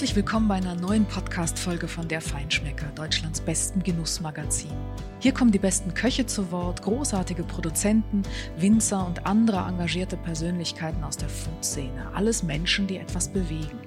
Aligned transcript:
Herzlich 0.00 0.16
willkommen 0.16 0.48
bei 0.48 0.54
einer 0.54 0.74
neuen 0.74 1.04
Podcast-Folge 1.04 1.86
von 1.86 2.08
Der 2.08 2.22
Feinschmecker, 2.22 2.86
Deutschlands 2.94 3.38
besten 3.38 3.82
Genussmagazin. 3.82 4.70
Hier 5.18 5.34
kommen 5.34 5.52
die 5.52 5.58
besten 5.58 5.92
Köche 5.92 6.24
zu 6.24 6.50
Wort, 6.50 6.80
großartige 6.80 7.42
Produzenten, 7.42 8.22
Winzer 8.56 9.06
und 9.06 9.26
andere 9.26 9.58
engagierte 9.58 10.16
Persönlichkeiten 10.16 11.04
aus 11.04 11.18
der 11.18 11.28
Food-Szene. 11.28 12.12
Alles 12.14 12.42
Menschen, 12.42 12.86
die 12.86 12.96
etwas 12.96 13.28
bewegen. 13.28 13.78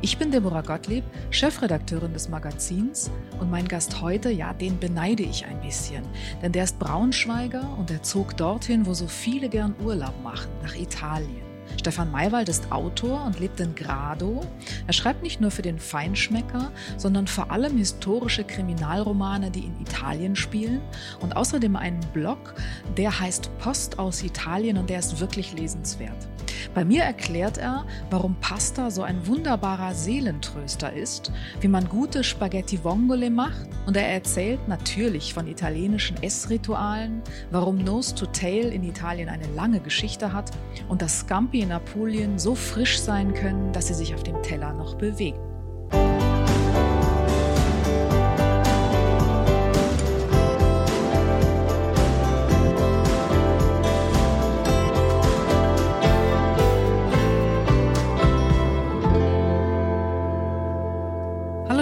Ich 0.00 0.18
bin 0.18 0.32
Deborah 0.32 0.62
Gottlieb, 0.62 1.04
Chefredakteurin 1.30 2.12
des 2.12 2.28
Magazins 2.28 3.12
und 3.38 3.48
mein 3.48 3.68
Gast 3.68 4.00
heute, 4.00 4.30
ja, 4.30 4.54
den 4.54 4.80
beneide 4.80 5.22
ich 5.22 5.46
ein 5.46 5.60
bisschen. 5.60 6.02
Denn 6.42 6.50
der 6.50 6.64
ist 6.64 6.80
Braunschweiger 6.80 7.78
und 7.78 7.88
er 7.92 8.02
zog 8.02 8.36
dorthin, 8.36 8.84
wo 8.84 8.94
so 8.94 9.06
viele 9.06 9.48
gern 9.48 9.76
Urlaub 9.80 10.20
machen, 10.24 10.50
nach 10.60 10.74
Italien. 10.74 11.41
Stefan 11.78 12.10
Maywald 12.10 12.48
ist 12.48 12.70
Autor 12.70 13.24
und 13.24 13.40
lebt 13.40 13.60
in 13.60 13.74
Grado. 13.74 14.40
Er 14.86 14.92
schreibt 14.92 15.22
nicht 15.22 15.40
nur 15.40 15.50
für 15.50 15.62
den 15.62 15.78
Feinschmecker, 15.78 16.70
sondern 16.96 17.26
vor 17.26 17.50
allem 17.50 17.76
historische 17.76 18.44
Kriminalromane, 18.44 19.50
die 19.50 19.64
in 19.64 19.80
Italien 19.80 20.36
spielen 20.36 20.80
und 21.20 21.36
außerdem 21.36 21.76
einen 21.76 22.00
Blog, 22.12 22.54
der 22.96 23.18
heißt 23.18 23.50
Post 23.58 23.98
aus 23.98 24.22
Italien 24.22 24.78
und 24.78 24.90
der 24.90 24.98
ist 24.98 25.20
wirklich 25.20 25.52
lesenswert. 25.52 26.28
Bei 26.74 26.84
mir 26.84 27.02
erklärt 27.02 27.58
er, 27.58 27.84
warum 28.10 28.34
Pasta 28.36 28.90
so 28.90 29.02
ein 29.02 29.26
wunderbarer 29.26 29.94
Seelentröster 29.94 30.92
ist, 30.92 31.32
wie 31.60 31.68
man 31.68 31.88
gute 31.88 32.24
Spaghetti 32.24 32.82
Vongole 32.82 33.30
macht 33.30 33.68
und 33.86 33.96
er 33.96 34.08
erzählt 34.08 34.68
natürlich 34.68 35.34
von 35.34 35.46
italienischen 35.46 36.22
Essritualen, 36.22 37.22
warum 37.50 37.78
Nose 37.78 38.14
to 38.14 38.26
Tail 38.26 38.72
in 38.72 38.84
Italien 38.84 39.28
eine 39.28 39.46
lange 39.54 39.80
Geschichte 39.80 40.32
hat 40.32 40.50
und 40.88 41.02
dass 41.02 41.20
Scampi 41.20 41.61
Apulien 41.70 42.38
so 42.38 42.54
frisch 42.54 42.98
sein 42.98 43.34
können, 43.34 43.72
dass 43.72 43.88
sie 43.88 43.94
sich 43.94 44.14
auf 44.14 44.24
dem 44.24 44.42
Teller 44.42 44.72
noch 44.72 44.94
bewegen. 44.94 45.51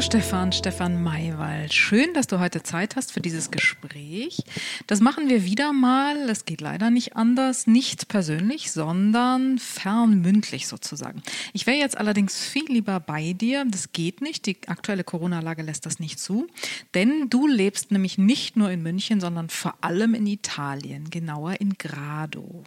Hallo 0.01 0.07
Stefan, 0.07 0.51
Stefan 0.51 1.03
Maywald. 1.03 1.75
Schön, 1.75 2.15
dass 2.15 2.27
du 2.27 2.41
heute 2.41 2.63
Zeit 2.63 2.97
hast 2.97 3.13
für 3.13 3.21
dieses 3.21 3.51
Gespräch. 3.51 4.39
Das 4.87 5.03
machen 5.03 5.29
wir 5.29 5.45
wieder 5.45 5.75
mal, 5.75 6.17
es 6.31 6.47
geht 6.47 6.63
leider 6.63 6.89
nicht 6.89 7.17
anders, 7.17 7.67
nicht 7.67 8.09
persönlich, 8.09 8.73
sondern 8.73 9.59
fernmündlich 9.59 10.69
sozusagen. 10.69 11.21
Ich 11.53 11.67
wäre 11.67 11.77
jetzt 11.77 11.99
allerdings 11.99 12.43
viel 12.43 12.65
lieber 12.67 12.99
bei 12.99 13.35
dir. 13.35 13.67
Das 13.71 13.93
geht 13.93 14.23
nicht, 14.23 14.47
die 14.47 14.57
aktuelle 14.69 15.05
Corona-Lage 15.05 15.61
lässt 15.61 15.85
das 15.85 16.01
nicht 16.01 16.19
zu. 16.19 16.47
Denn 16.95 17.29
du 17.29 17.47
lebst 17.47 17.91
nämlich 17.91 18.17
nicht 18.17 18.57
nur 18.57 18.71
in 18.71 18.83
München, 18.83 19.21
sondern 19.21 19.51
vor 19.51 19.75
allem 19.83 20.15
in 20.15 20.27
Italien, 20.27 21.11
genauer 21.11 21.61
in 21.61 21.75
Grado. 21.75 22.65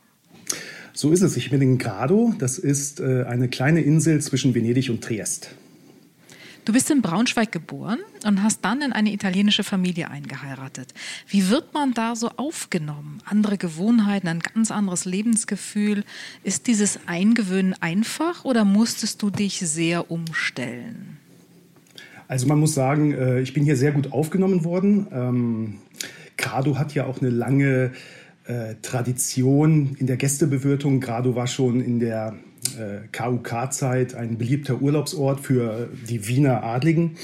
So 0.94 1.12
ist 1.12 1.24
es. 1.24 1.36
Ich 1.36 1.50
bin 1.50 1.64
in 1.64 1.80
Grado. 1.80 2.36
Das 2.38 2.60
ist 2.60 3.00
äh, 3.00 3.24
eine 3.24 3.48
kleine 3.48 3.82
Insel 3.82 4.22
zwischen 4.22 4.54
Venedig 4.54 4.92
und 4.92 5.04
Triest. 5.04 5.56
Du 6.66 6.72
bist 6.72 6.90
in 6.92 7.02
Braunschweig 7.02 7.52
geboren 7.52 8.00
und 8.26 8.42
hast 8.42 8.64
dann 8.64 8.82
in 8.82 8.94
eine 8.94 9.12
italienische 9.12 9.64
Familie 9.64 10.10
eingeheiratet. 10.10 10.94
Wie 11.28 11.50
wird 11.50 11.74
man 11.74 11.94
da 11.94 12.16
so 12.16 12.30
aufgenommen? 12.38 13.20
Andere 13.26 13.58
Gewohnheiten, 13.58 14.30
ein 14.30 14.40
ganz 14.40 14.72
anderes 14.72 15.04
Lebensgefühl. 15.04 16.06
Ist 16.44 16.68
dieses 16.68 17.00
Eingewöhnen 17.06 17.76
einfach 17.82 18.46
oder 18.46 18.64
musstest 18.64 19.22
du 19.22 19.30
dich 19.30 19.60
sehr 19.60 20.10
umstellen? 20.10 21.18
Also 22.30 22.48
man 22.48 22.60
muss 22.60 22.74
sagen, 22.74 23.14
äh, 23.14 23.42
ich 23.42 23.54
bin 23.54 23.66
hier 23.66 23.76
sehr 23.76 23.92
gut 23.92 24.14
aufgenommen 24.14 24.64
worden. 24.64 25.08
Ähm, 25.12 25.76
Grado 26.38 26.78
hat 26.78 26.96
ja 26.96 27.06
auch 27.06 27.20
eine 27.20 27.30
lange 27.30 27.92
äh, 28.46 28.76
Tradition 28.82 29.96
in 30.00 30.08
der 30.08 30.16
Gästebewirtung. 30.16 31.02
Grado 31.02 31.36
war 31.36 31.48
schon 31.48 31.82
in 31.82 32.00
der 32.00 32.36
äh, 32.78 33.08
KUK-Zeit 33.12 34.16
ein 34.16 34.38
beliebter 34.38 34.82
Urlaubsort 34.82 35.40
für 35.40 35.90
die 36.08 36.28
Wiener 36.28 36.64
Adligen. 36.64 37.18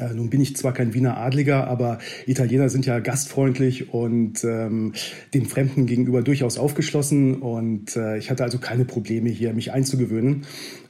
Äh, 0.00 0.14
nun 0.14 0.30
bin 0.30 0.40
ich 0.40 0.56
zwar 0.56 0.72
kein 0.72 0.94
Wiener 0.94 1.16
Adliger, 1.18 1.66
aber 1.66 1.98
Italiener 2.26 2.68
sind 2.68 2.86
ja 2.86 2.98
gastfreundlich 3.00 3.92
und 3.92 4.44
ähm, 4.44 4.94
dem 5.34 5.46
Fremden 5.46 5.86
gegenüber 5.86 6.22
durchaus 6.22 6.58
aufgeschlossen. 6.58 7.36
Und 7.36 7.96
äh, 7.96 8.18
ich 8.18 8.30
hatte 8.30 8.44
also 8.44 8.58
keine 8.58 8.84
Probleme 8.84 9.28
hier, 9.30 9.52
mich 9.52 9.72
einzugewöhnen. 9.72 10.46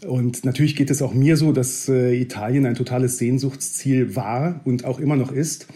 Und 0.06 0.44
natürlich 0.44 0.76
geht 0.76 0.90
es 0.90 1.02
auch 1.02 1.12
mir 1.12 1.36
so, 1.36 1.52
dass 1.52 1.88
äh, 1.88 2.14
Italien 2.14 2.66
ein 2.66 2.74
totales 2.74 3.18
Sehnsuchtsziel 3.18 4.14
war 4.16 4.60
und 4.64 4.84
auch 4.84 5.00
immer 5.00 5.16
noch 5.16 5.32
ist. 5.32 5.66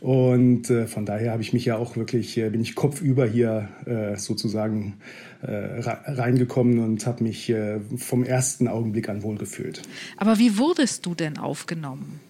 Und 0.00 0.70
äh, 0.70 0.86
von 0.86 1.04
daher 1.04 1.32
habe 1.32 1.42
ich 1.42 1.52
mich 1.52 1.66
ja 1.66 1.76
auch 1.76 1.94
wirklich, 1.96 2.36
äh, 2.38 2.48
bin 2.48 2.62
ich 2.62 2.74
kopfüber 2.74 3.26
hier 3.26 3.68
äh, 3.84 4.16
sozusagen 4.16 4.94
äh, 5.42 5.50
reingekommen 5.50 6.78
und 6.78 7.06
habe 7.06 7.22
mich 7.22 7.50
äh, 7.50 7.80
vom 7.96 8.24
ersten 8.24 8.66
Augenblick 8.66 9.10
an 9.10 9.22
wohlgefühlt. 9.22 9.82
Aber 10.16 10.38
wie 10.38 10.56
wurdest 10.56 11.04
du 11.04 11.14
denn 11.14 11.36
aufgenommen? 11.36 12.20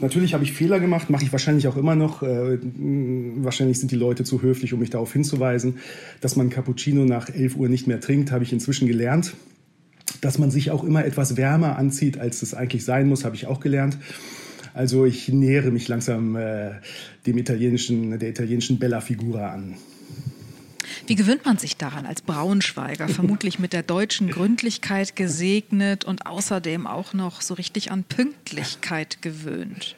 Natürlich 0.00 0.34
habe 0.34 0.42
ich 0.42 0.52
Fehler 0.52 0.80
gemacht, 0.80 1.08
mache 1.08 1.24
ich 1.24 1.30
wahrscheinlich 1.30 1.68
auch 1.68 1.76
immer 1.76 1.94
noch. 1.94 2.24
Äh, 2.24 2.58
wahrscheinlich 2.60 3.78
sind 3.78 3.92
die 3.92 3.96
Leute 3.96 4.24
zu 4.24 4.42
höflich, 4.42 4.72
um 4.72 4.80
mich 4.80 4.90
darauf 4.90 5.12
hinzuweisen. 5.12 5.78
Dass 6.20 6.34
man 6.34 6.50
Cappuccino 6.50 7.04
nach 7.04 7.28
11 7.28 7.56
Uhr 7.56 7.68
nicht 7.68 7.86
mehr 7.86 8.00
trinkt, 8.00 8.32
habe 8.32 8.42
ich 8.42 8.52
inzwischen 8.52 8.88
gelernt. 8.88 9.34
Dass 10.20 10.38
man 10.38 10.50
sich 10.50 10.72
auch 10.72 10.82
immer 10.82 11.04
etwas 11.04 11.36
wärmer 11.36 11.76
anzieht, 11.78 12.18
als 12.18 12.42
es 12.42 12.54
eigentlich 12.54 12.84
sein 12.84 13.08
muss, 13.08 13.24
habe 13.24 13.36
ich 13.36 13.46
auch 13.46 13.60
gelernt. 13.60 13.98
Also 14.74 15.04
ich 15.04 15.28
nähere 15.28 15.70
mich 15.70 15.88
langsam 15.88 16.36
äh, 16.36 16.72
dem 17.26 17.38
italienischen, 17.38 18.18
der 18.18 18.30
italienischen 18.30 18.78
Bella 18.78 19.00
Figura 19.00 19.52
an. 19.52 19.74
Wie 21.06 21.14
gewöhnt 21.14 21.44
man 21.44 21.58
sich 21.58 21.76
daran 21.76 22.06
als 22.06 22.22
Braunschweiger? 22.22 23.08
Vermutlich 23.08 23.58
mit 23.58 23.72
der 23.72 23.82
deutschen 23.82 24.30
Gründlichkeit 24.30 25.16
gesegnet 25.16 26.04
und 26.04 26.26
außerdem 26.26 26.86
auch 26.86 27.12
noch 27.12 27.40
so 27.40 27.54
richtig 27.54 27.90
an 27.90 28.04
Pünktlichkeit 28.04 29.20
gewöhnt. 29.22 29.96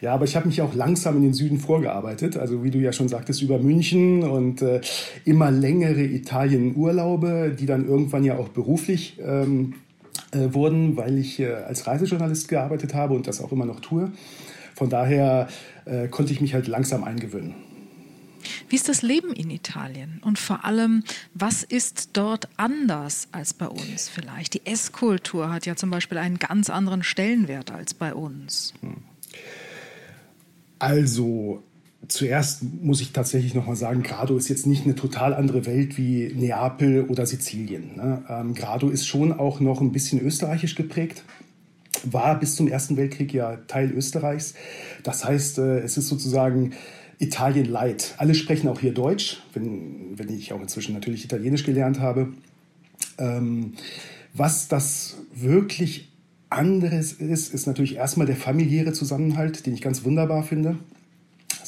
Ja, 0.00 0.12
aber 0.12 0.24
ich 0.24 0.34
habe 0.34 0.48
mich 0.48 0.60
auch 0.60 0.74
langsam 0.74 1.16
in 1.16 1.22
den 1.22 1.34
Süden 1.34 1.60
vorgearbeitet. 1.60 2.36
Also 2.36 2.64
wie 2.64 2.70
du 2.70 2.78
ja 2.78 2.92
schon 2.92 3.08
sagtest, 3.08 3.42
über 3.42 3.58
München 3.58 4.24
und 4.24 4.60
äh, 4.60 4.80
immer 5.24 5.52
längere 5.52 6.02
Italien-Urlaube, 6.02 7.56
die 7.58 7.66
dann 7.66 7.86
irgendwann 7.86 8.24
ja 8.24 8.36
auch 8.36 8.48
beruflich 8.48 9.18
ähm, 9.24 9.74
äh, 10.32 10.52
wurden, 10.52 10.96
weil 10.96 11.18
ich 11.18 11.40
äh, 11.40 11.52
als 11.52 11.86
Reisejournalist 11.86 12.48
gearbeitet 12.48 12.94
habe 12.94 13.14
und 13.14 13.26
das 13.26 13.40
auch 13.40 13.52
immer 13.52 13.64
noch 13.64 13.80
tue. 13.80 14.12
Von 14.74 14.90
daher 14.90 15.48
äh, 15.86 16.08
konnte 16.08 16.32
ich 16.32 16.40
mich 16.40 16.54
halt 16.54 16.68
langsam 16.68 17.02
eingewöhnen. 17.04 17.54
Wie 18.68 18.76
ist 18.76 18.88
das 18.88 19.02
Leben 19.02 19.32
in 19.32 19.50
Italien? 19.50 20.20
Und 20.24 20.38
vor 20.38 20.64
allem, 20.64 21.02
was 21.34 21.62
ist 21.62 22.10
dort 22.12 22.48
anders 22.56 23.28
als 23.32 23.54
bei 23.54 23.66
uns 23.66 24.08
vielleicht? 24.08 24.54
Die 24.54 24.66
Esskultur 24.66 25.50
hat 25.50 25.66
ja 25.66 25.76
zum 25.76 25.90
Beispiel 25.90 26.18
einen 26.18 26.38
ganz 26.38 26.70
anderen 26.70 27.02
Stellenwert 27.02 27.70
als 27.70 27.94
bei 27.94 28.14
uns. 28.14 28.74
Also, 30.78 31.62
zuerst 32.06 32.62
muss 32.62 33.00
ich 33.00 33.12
tatsächlich 33.12 33.54
nochmal 33.54 33.76
sagen, 33.76 34.02
Grado 34.02 34.36
ist 34.36 34.48
jetzt 34.48 34.66
nicht 34.66 34.84
eine 34.84 34.94
total 34.94 35.34
andere 35.34 35.66
Welt 35.66 35.98
wie 35.98 36.32
Neapel 36.34 37.04
oder 37.04 37.26
Sizilien. 37.26 37.96
Ne? 37.96 38.22
Ähm, 38.28 38.54
Grado 38.54 38.88
ist 38.88 39.06
schon 39.06 39.32
auch 39.32 39.60
noch 39.60 39.80
ein 39.80 39.90
bisschen 39.90 40.20
österreichisch 40.20 40.74
geprägt, 40.74 41.24
war 42.04 42.38
bis 42.38 42.54
zum 42.54 42.68
Ersten 42.68 42.96
Weltkrieg 42.96 43.34
ja 43.34 43.56
Teil 43.66 43.90
Österreichs. 43.90 44.54
Das 45.02 45.24
heißt, 45.24 45.58
äh, 45.58 45.80
es 45.80 45.98
ist 45.98 46.08
sozusagen 46.08 46.72
Italien 47.18 47.66
light. 47.66 48.14
Alle 48.18 48.34
sprechen 48.34 48.68
auch 48.68 48.78
hier 48.78 48.94
Deutsch, 48.94 49.42
wenn, 49.52 50.16
wenn 50.16 50.28
ich 50.28 50.52
auch 50.52 50.60
inzwischen 50.60 50.94
natürlich 50.94 51.24
Italienisch 51.24 51.64
gelernt 51.64 51.98
habe. 51.98 52.28
Ähm, 53.18 53.72
was 54.34 54.68
das 54.68 55.16
wirklich 55.34 56.12
anderes 56.48 57.12
ist, 57.12 57.52
ist 57.52 57.66
natürlich 57.66 57.96
erstmal 57.96 58.26
der 58.26 58.36
familiäre 58.36 58.92
Zusammenhalt, 58.92 59.66
den 59.66 59.74
ich 59.74 59.82
ganz 59.82 60.04
wunderbar 60.04 60.44
finde. 60.44 60.76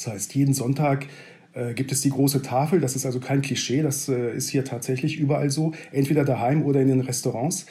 Das 0.05 0.15
heißt, 0.15 0.35
jeden 0.35 0.55
Sonntag 0.55 1.07
äh, 1.53 1.75
gibt 1.75 1.93
es 1.93 2.01
die 2.01 2.09
große 2.09 2.41
Tafel. 2.41 2.81
Das 2.81 2.97
ist 2.97 3.05
also 3.05 3.21
kein 3.21 3.43
Klischee, 3.43 3.83
das 3.83 4.09
äh, 4.09 4.35
ist 4.35 4.49
hier 4.49 4.65
tatsächlich 4.65 5.19
überall 5.19 5.51
so, 5.51 5.73
entweder 5.93 6.25
daheim 6.25 6.63
oder 6.63 6.81
in 6.81 6.89
den 6.89 7.01
Restaurants. 7.01 7.67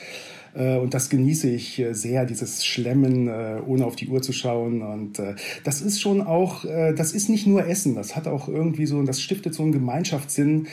Äh, 0.54 0.76
und 0.76 0.94
das 0.94 1.10
genieße 1.10 1.50
ich 1.50 1.82
sehr, 1.90 2.24
dieses 2.24 2.64
Schlemmen, 2.64 3.28
ohne 3.66 3.84
auf 3.84 3.96
die 3.96 4.06
Uhr 4.06 4.22
zu 4.22 4.32
schauen. 4.32 4.82
Und 4.82 5.20
das 5.64 5.80
ist 5.80 6.00
schon 6.00 6.20
auch, 6.20 6.64
das 6.64 7.12
ist 7.12 7.28
nicht 7.28 7.46
nur 7.46 7.66
Essen, 7.66 7.96
das 7.96 8.14
hat 8.14 8.28
auch 8.28 8.48
irgendwie 8.48 8.86
so, 8.86 9.02
das 9.02 9.20
stiftet 9.20 9.54
so 9.54 9.64
einen 9.64 9.72
Gemeinschaftssinn, 9.72 10.68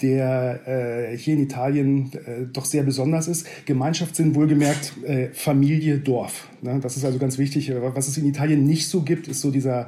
der 0.00 1.12
hier 1.16 1.34
in 1.34 1.42
Italien 1.42 2.10
doch 2.52 2.64
sehr 2.64 2.82
besonders 2.82 3.28
ist. 3.28 3.46
Gemeinschaftssinn 3.66 4.34
wohlgemerkt 4.34 4.94
Familie, 5.32 5.98
Dorf. 5.98 6.48
Ne? 6.60 6.80
Das 6.82 6.96
ist 6.96 7.04
also 7.04 7.18
ganz 7.18 7.38
wichtig. 7.38 7.72
Was 7.94 8.08
es 8.08 8.18
in 8.18 8.26
Italien 8.26 8.66
nicht 8.66 8.88
so 8.88 9.02
gibt, 9.02 9.28
ist 9.28 9.40
so 9.40 9.50
dieser 9.50 9.86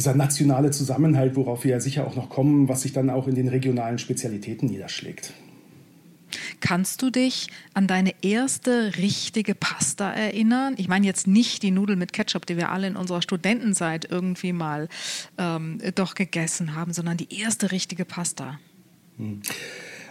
dieser 0.00 0.14
nationale 0.14 0.70
Zusammenhalt, 0.70 1.36
worauf 1.36 1.64
wir 1.64 1.72
ja 1.72 1.80
sicher 1.80 2.06
auch 2.06 2.16
noch 2.16 2.30
kommen, 2.30 2.70
was 2.70 2.80
sich 2.80 2.94
dann 2.94 3.10
auch 3.10 3.28
in 3.28 3.34
den 3.34 3.48
regionalen 3.48 3.98
Spezialitäten 3.98 4.66
niederschlägt. 4.70 5.34
Kannst 6.60 7.02
du 7.02 7.10
dich 7.10 7.48
an 7.74 7.86
deine 7.86 8.14
erste 8.22 8.96
richtige 8.96 9.54
Pasta 9.54 10.10
erinnern? 10.10 10.74
Ich 10.78 10.88
meine 10.88 11.04
jetzt 11.04 11.26
nicht 11.26 11.62
die 11.62 11.70
Nudel 11.70 11.96
mit 11.96 12.14
Ketchup, 12.14 12.46
die 12.46 12.56
wir 12.56 12.70
alle 12.70 12.86
in 12.86 12.96
unserer 12.96 13.20
Studentenzeit 13.20 14.08
irgendwie 14.10 14.54
mal 14.54 14.88
ähm, 15.36 15.78
doch 15.96 16.14
gegessen 16.14 16.74
haben, 16.74 16.94
sondern 16.94 17.18
die 17.18 17.38
erste 17.38 17.70
richtige 17.70 18.06
Pasta. 18.06 18.58
Hm. 19.18 19.42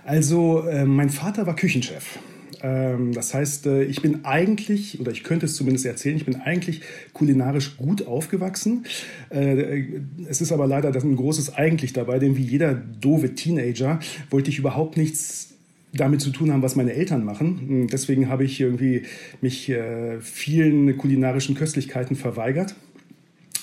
Also, 0.05 0.67
äh, 0.67 0.85
mein 0.85 1.09
Vater 1.09 1.47
war 1.47 1.55
Küchenchef. 1.55 2.19
Ähm, 2.61 3.13
das 3.13 3.33
heißt, 3.33 3.67
äh, 3.67 3.83
ich 3.83 4.01
bin 4.01 4.25
eigentlich, 4.25 4.99
oder 4.99 5.11
ich 5.11 5.23
könnte 5.23 5.45
es 5.45 5.55
zumindest 5.55 5.85
erzählen, 5.85 6.17
ich 6.17 6.25
bin 6.25 6.35
eigentlich 6.35 6.81
kulinarisch 7.13 7.77
gut 7.77 8.05
aufgewachsen. 8.05 8.85
Äh, 9.29 9.83
es 10.27 10.41
ist 10.41 10.51
aber 10.51 10.67
leider 10.67 10.93
ein 10.93 11.15
großes 11.15 11.55
Eigentlich 11.55 11.93
dabei, 11.93 12.19
denn 12.19 12.35
wie 12.37 12.43
jeder 12.43 12.73
doofe 12.73 13.35
Teenager 13.35 13.99
wollte 14.29 14.49
ich 14.49 14.59
überhaupt 14.59 14.97
nichts 14.97 15.49
damit 15.93 16.21
zu 16.21 16.29
tun 16.29 16.51
haben, 16.51 16.61
was 16.61 16.75
meine 16.75 16.93
Eltern 16.93 17.23
machen. 17.23 17.59
Hm, 17.59 17.87
deswegen 17.87 18.29
habe 18.29 18.43
ich 18.43 18.59
irgendwie 18.59 19.03
mich 19.41 19.69
äh, 19.69 20.19
vielen 20.21 20.97
kulinarischen 20.97 21.55
Köstlichkeiten 21.55 22.15
verweigert. 22.15 22.75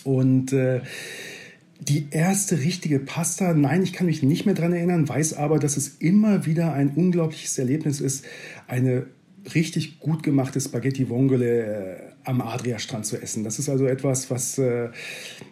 Und 0.05 0.53
die 1.81 2.09
erste 2.11 2.59
richtige 2.59 2.99
Pasta, 2.99 3.53
nein, 3.55 3.83
ich 3.83 3.93
kann 3.93 4.07
mich 4.07 4.23
nicht 4.23 4.47
mehr 4.47 4.55
daran 4.55 4.73
erinnern, 4.73 5.09
weiß 5.09 5.35
aber, 5.35 5.59
dass 5.59 5.77
es 5.77 5.89
immer 5.99 6.47
wieder 6.47 6.73
ein 6.73 6.91
unglaubliches 6.91 7.59
Erlebnis 7.59 8.01
ist, 8.01 8.25
eine 8.67 9.07
richtig 9.55 10.01
gut 10.01 10.23
gemachte 10.23 10.61
Spaghetti 10.61 11.09
Vongole 11.09 11.63
äh, 11.63 11.97
am 12.25 12.41
Adriastrand 12.41 13.07
zu 13.07 13.21
essen. 13.21 13.45
Das 13.45 13.59
ist 13.59 13.69
also 13.69 13.87
etwas, 13.87 14.31
was 14.31 14.59
äh, 14.59 14.89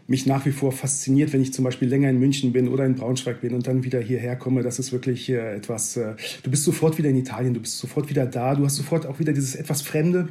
mich 0.08 0.26
nach 0.26 0.46
wie 0.46 0.50
vor 0.50 0.72
fasziniert, 0.72 1.32
wenn 1.32 1.40
ich 1.40 1.52
zum 1.52 1.64
Beispiel 1.64 1.88
länger 1.88 2.10
in 2.10 2.18
München 2.18 2.52
bin 2.52 2.68
oder 2.68 2.84
in 2.84 2.96
Braunschweig 2.96 3.40
bin 3.40 3.54
und 3.54 3.66
dann 3.66 3.84
wieder 3.84 4.00
hierher 4.00 4.36
komme. 4.36 4.62
Das 4.62 4.78
ist 4.78 4.92
wirklich 4.92 5.28
äh, 5.28 5.56
etwas, 5.56 5.94
du 5.94 6.50
bist 6.50 6.64
sofort 6.64 6.98
wieder 6.98 7.10
in 7.10 7.16
Italien, 7.16 7.54
du 7.54 7.60
bist 7.60 7.78
sofort 7.78 8.10
wieder 8.10 8.26
da, 8.26 8.54
du 8.54 8.64
hast 8.64 8.76
sofort 8.76 9.06
auch 9.06 9.20
wieder 9.20 9.32
dieses 9.32 9.54
etwas 9.54 9.82
Fremde 9.82 10.28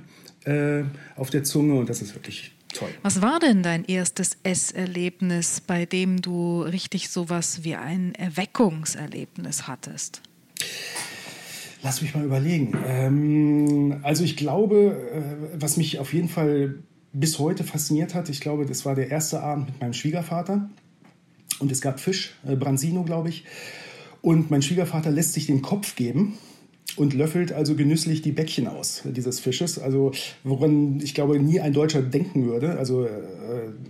auf 1.15 1.29
der 1.29 1.45
Zunge 1.45 1.75
und 1.75 1.89
das 1.89 2.01
ist 2.01 2.15
wirklich 2.15 2.53
toll. 2.73 2.89
Was 3.01 3.21
war 3.21 3.39
denn 3.39 3.63
dein 3.63 3.85
erstes 3.85 4.37
Esserlebnis, 4.43 5.61
bei 5.61 5.85
dem 5.85 6.21
du 6.21 6.61
richtig 6.61 7.09
sowas 7.09 7.63
wie 7.63 7.75
ein 7.75 8.13
Erweckungserlebnis 8.15 9.67
hattest? 9.67 10.21
Lass 11.81 12.01
mich 12.01 12.15
mal 12.15 12.23
überlegen. 12.23 12.77
Ähm, 12.85 13.99
also 14.03 14.23
ich 14.23 14.37
glaube, 14.37 15.51
äh, 15.53 15.61
was 15.61 15.77
mich 15.77 15.99
auf 15.99 16.13
jeden 16.13 16.29
Fall 16.29 16.75
bis 17.11 17.39
heute 17.39 17.63
fasziniert 17.63 18.15
hat, 18.15 18.29
ich 18.29 18.39
glaube, 18.39 18.65
das 18.65 18.85
war 18.85 18.95
der 18.95 19.09
erste 19.09 19.41
Abend 19.41 19.67
mit 19.67 19.81
meinem 19.81 19.93
Schwiegervater. 19.93 20.69
Und 21.59 21.71
es 21.71 21.81
gab 21.81 21.99
Fisch, 21.99 22.35
äh, 22.47 22.55
Branzino, 22.55 23.03
glaube 23.03 23.29
ich. 23.29 23.45
Und 24.21 24.49
mein 24.49 24.61
Schwiegervater 24.61 25.11
lässt 25.11 25.33
sich 25.33 25.47
den 25.47 25.61
Kopf 25.61 25.95
geben 25.95 26.37
und 26.97 27.13
löffelt 27.13 27.51
also 27.51 27.75
genüsslich 27.75 28.21
die 28.21 28.31
Bäckchen 28.31 28.67
aus 28.67 29.03
dieses 29.05 29.39
Fisches. 29.39 29.79
Also 29.79 30.11
woran 30.43 30.99
ich 31.01 31.13
glaube 31.13 31.39
nie 31.39 31.59
ein 31.59 31.73
Deutscher 31.73 32.01
denken 32.01 32.45
würde. 32.45 32.77
Also 32.77 33.05
äh, 33.05 33.09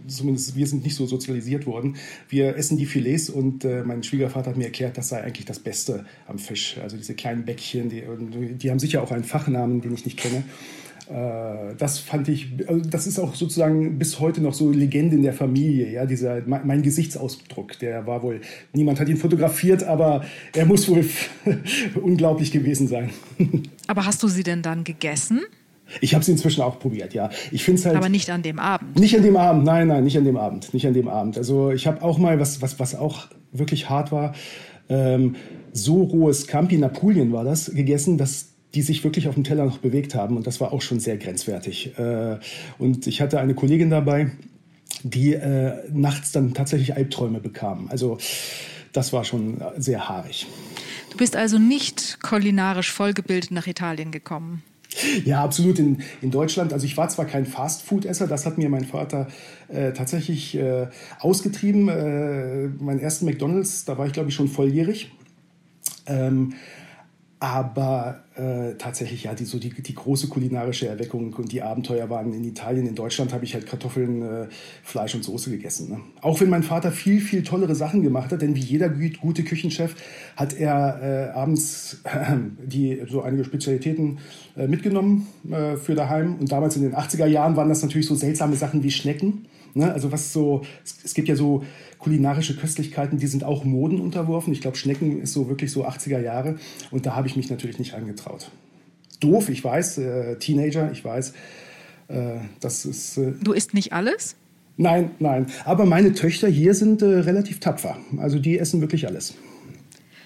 zumindest 0.07 0.55
wir 0.55 0.67
sind 0.67 0.83
nicht 0.83 0.95
so 0.95 1.05
sozialisiert 1.05 1.65
worden. 1.65 1.97
Wir 2.29 2.55
essen 2.55 2.77
die 2.77 2.85
Filets 2.85 3.29
und 3.29 3.65
äh, 3.65 3.83
mein 3.83 4.03
Schwiegervater 4.03 4.51
hat 4.51 4.57
mir 4.57 4.65
erklärt, 4.65 4.97
das 4.97 5.09
sei 5.09 5.21
eigentlich 5.21 5.45
das 5.45 5.59
Beste 5.59 6.05
am 6.27 6.39
Fisch. 6.39 6.77
Also 6.81 6.97
diese 6.97 7.15
kleinen 7.15 7.45
Bäckchen, 7.45 7.89
die, 7.89 8.03
die 8.55 8.71
haben 8.71 8.79
sicher 8.79 9.03
auch 9.03 9.11
einen 9.11 9.23
Fachnamen, 9.23 9.81
den 9.81 9.93
ich 9.93 10.05
nicht 10.05 10.17
kenne. 10.17 10.43
Äh, 11.09 11.75
das 11.77 11.99
fand 11.99 12.29
ich, 12.29 12.47
also 12.67 12.81
das 12.89 13.07
ist 13.07 13.19
auch 13.19 13.35
sozusagen 13.35 13.97
bis 13.99 14.19
heute 14.19 14.41
noch 14.41 14.53
so 14.53 14.71
Legende 14.71 15.15
in 15.15 15.23
der 15.23 15.33
Familie, 15.33 15.91
ja, 15.91 16.05
dieser, 16.05 16.41
mein 16.45 16.81
Gesichtsausdruck, 16.81 17.77
der 17.79 18.07
war 18.07 18.23
wohl, 18.23 18.41
niemand 18.73 18.99
hat 18.99 19.09
ihn 19.09 19.17
fotografiert, 19.17 19.83
aber 19.83 20.23
er 20.53 20.65
muss 20.65 20.87
wohl 20.87 21.05
unglaublich 22.01 22.51
gewesen 22.51 22.87
sein. 22.87 23.09
Aber 23.87 24.05
hast 24.05 24.23
du 24.23 24.29
sie 24.29 24.43
denn 24.43 24.61
dann 24.61 24.85
gegessen? 24.85 25.41
Ich 25.99 26.15
habe 26.15 26.23
sie 26.23 26.31
inzwischen 26.31 26.61
auch 26.61 26.79
probiert, 26.79 27.13
ja. 27.13 27.29
Ich 27.51 27.63
finde 27.65 27.83
halt. 27.83 27.97
Aber 27.97 28.07
nicht 28.07 28.29
an 28.29 28.41
dem 28.41 28.57
Abend. 28.57 28.97
Nicht 28.97 29.15
an 29.15 29.23
dem 29.23 29.35
Abend, 29.35 29.65
nein, 29.65 29.89
nein, 29.89 30.05
nicht 30.05 30.17
an 30.17 30.23
dem 30.23 30.37
Abend, 30.37 30.73
nicht 30.73 30.87
an 30.87 30.93
dem 30.93 31.09
Abend. 31.09 31.37
Also 31.37 31.71
ich 31.71 31.85
habe 31.85 32.01
auch 32.01 32.17
mal 32.17 32.39
was, 32.39 32.61
was, 32.61 32.79
was 32.79 32.95
auch 32.95 33.27
wirklich 33.51 33.89
hart 33.89 34.11
war. 34.11 34.33
Ähm, 34.89 35.35
so 35.73 36.03
rohes 36.03 36.47
Campi 36.47 36.77
Napulien 36.77 37.33
war 37.33 37.43
das 37.43 37.73
gegessen, 37.73 38.17
dass 38.17 38.52
die 38.75 38.81
sich 38.81 39.03
wirklich 39.03 39.27
auf 39.27 39.35
dem 39.35 39.43
Teller 39.43 39.65
noch 39.65 39.77
bewegt 39.77 40.15
haben. 40.15 40.37
Und 40.37 40.47
das 40.47 40.59
war 40.59 40.73
auch 40.73 40.81
schon 40.81 40.99
sehr 40.99 41.17
grenzwertig. 41.17 41.97
Äh, 41.97 42.37
und 42.79 43.07
ich 43.07 43.21
hatte 43.21 43.39
eine 43.39 43.53
Kollegin 43.53 43.89
dabei, 43.89 44.31
die 45.03 45.33
äh, 45.33 45.73
nachts 45.91 46.31
dann 46.31 46.53
tatsächlich 46.53 46.95
Albträume 46.95 47.39
bekam. 47.39 47.87
Also 47.89 48.17
das 48.91 49.13
war 49.13 49.23
schon 49.23 49.61
sehr 49.77 50.07
haarig. 50.07 50.47
Du 51.11 51.17
bist 51.17 51.35
also 51.35 51.59
nicht 51.59 52.19
kulinarisch 52.21 52.91
vollgebildet 52.91 53.51
nach 53.51 53.67
Italien 53.67 54.11
gekommen. 54.11 54.63
Ja, 55.25 55.43
absolut. 55.43 55.79
In, 55.79 56.03
in 56.21 56.31
Deutschland, 56.31 56.73
also 56.73 56.85
ich 56.85 56.97
war 56.97 57.09
zwar 57.09 57.25
kein 57.25 57.45
Fastfood-Esser, 57.45 58.27
das 58.27 58.45
hat 58.45 58.57
mir 58.57 58.69
mein 58.69 58.85
Vater 58.85 59.27
äh, 59.67 59.91
tatsächlich 59.93 60.55
äh, 60.55 60.87
ausgetrieben. 61.19 61.89
Äh, 61.89 62.67
meinen 62.83 62.99
ersten 62.99 63.25
McDonalds, 63.25 63.85
da 63.85 63.97
war 63.97 64.05
ich 64.05 64.13
glaube 64.13 64.29
ich 64.29 64.35
schon 64.35 64.47
volljährig. 64.47 65.11
Ähm, 66.05 66.53
aber 67.43 68.23
äh, 68.35 68.75
tatsächlich, 68.77 69.25
ja, 69.25 69.33
die, 69.33 69.43
so 69.43 69.59
die, 69.59 69.69
die 69.69 69.93
große 69.93 70.29
kulinarische 70.29 70.87
Erweckung 70.87 71.33
und 71.33 71.51
die 71.51 71.61
Abenteuer 71.61 72.09
waren 72.09 72.33
in 72.33 72.45
Italien. 72.45 72.87
In 72.87 72.95
Deutschland 72.95 73.33
habe 73.33 73.43
ich 73.43 73.53
halt 73.53 73.65
Kartoffeln, 73.65 74.21
äh, 74.21 74.47
Fleisch 74.81 75.13
und 75.13 75.25
Soße 75.25 75.51
gegessen. 75.51 75.89
Ne? 75.89 75.99
Auch 76.21 76.39
wenn 76.39 76.49
mein 76.49 76.63
Vater 76.63 76.93
viel, 76.93 77.19
viel 77.19 77.43
tollere 77.43 77.75
Sachen 77.75 78.01
gemacht 78.01 78.31
hat, 78.31 78.41
denn 78.41 78.55
wie 78.55 78.61
jeder 78.61 78.87
gute 78.87 79.43
Küchenchef 79.43 79.93
hat 80.37 80.53
er 80.53 81.33
äh, 81.33 81.37
abends 81.37 82.01
die, 82.65 83.01
so 83.09 83.23
einige 83.23 83.43
Spezialitäten 83.43 84.19
äh, 84.55 84.65
mitgenommen 84.67 85.27
äh, 85.51 85.75
für 85.75 85.95
daheim. 85.95 86.37
Und 86.37 86.49
damals 86.49 86.77
in 86.77 86.83
den 86.83 86.95
80er 86.95 87.25
Jahren 87.25 87.57
waren 87.57 87.67
das 87.67 87.81
natürlich 87.81 88.07
so 88.07 88.15
seltsame 88.15 88.55
Sachen 88.55 88.83
wie 88.83 88.91
Schnecken. 88.91 89.47
Ne? 89.73 89.91
Also 89.91 90.13
was 90.13 90.31
so, 90.31 90.61
es, 90.85 90.99
es 91.03 91.13
gibt 91.13 91.27
ja 91.27 91.35
so 91.35 91.65
kulinarische 92.03 92.55
Köstlichkeiten, 92.55 93.17
die 93.17 93.27
sind 93.27 93.43
auch 93.43 93.63
Moden 93.63 94.01
unterworfen. 94.01 94.51
Ich 94.51 94.61
glaube, 94.61 94.77
Schnecken 94.77 95.21
ist 95.21 95.33
so 95.33 95.47
wirklich 95.47 95.71
so 95.71 95.87
80er 95.87 96.19
Jahre 96.19 96.57
und 96.91 97.05
da 97.05 97.15
habe 97.15 97.27
ich 97.27 97.35
mich 97.35 97.49
natürlich 97.49 97.79
nicht 97.79 97.93
angetraut. 97.93 98.51
Doof, 99.19 99.49
ich 99.49 99.63
weiß, 99.63 99.99
äh, 99.99 100.35
Teenager, 100.37 100.91
ich 100.91 101.03
weiß, 101.03 101.33
äh, 102.09 102.35
das 102.59 102.85
ist. 102.85 103.17
Äh, 103.17 103.33
du 103.41 103.53
isst 103.53 103.73
nicht 103.73 103.93
alles? 103.93 104.35
Nein, 104.75 105.11
nein. 105.19 105.47
Aber 105.65 105.85
meine 105.85 106.13
Töchter 106.13 106.49
hier 106.49 106.73
sind 106.73 107.01
äh, 107.01 107.05
relativ 107.05 107.59
tapfer. 107.59 107.97
Also 108.17 108.39
die 108.39 108.59
essen 108.59 108.81
wirklich 108.81 109.07
alles. 109.07 109.35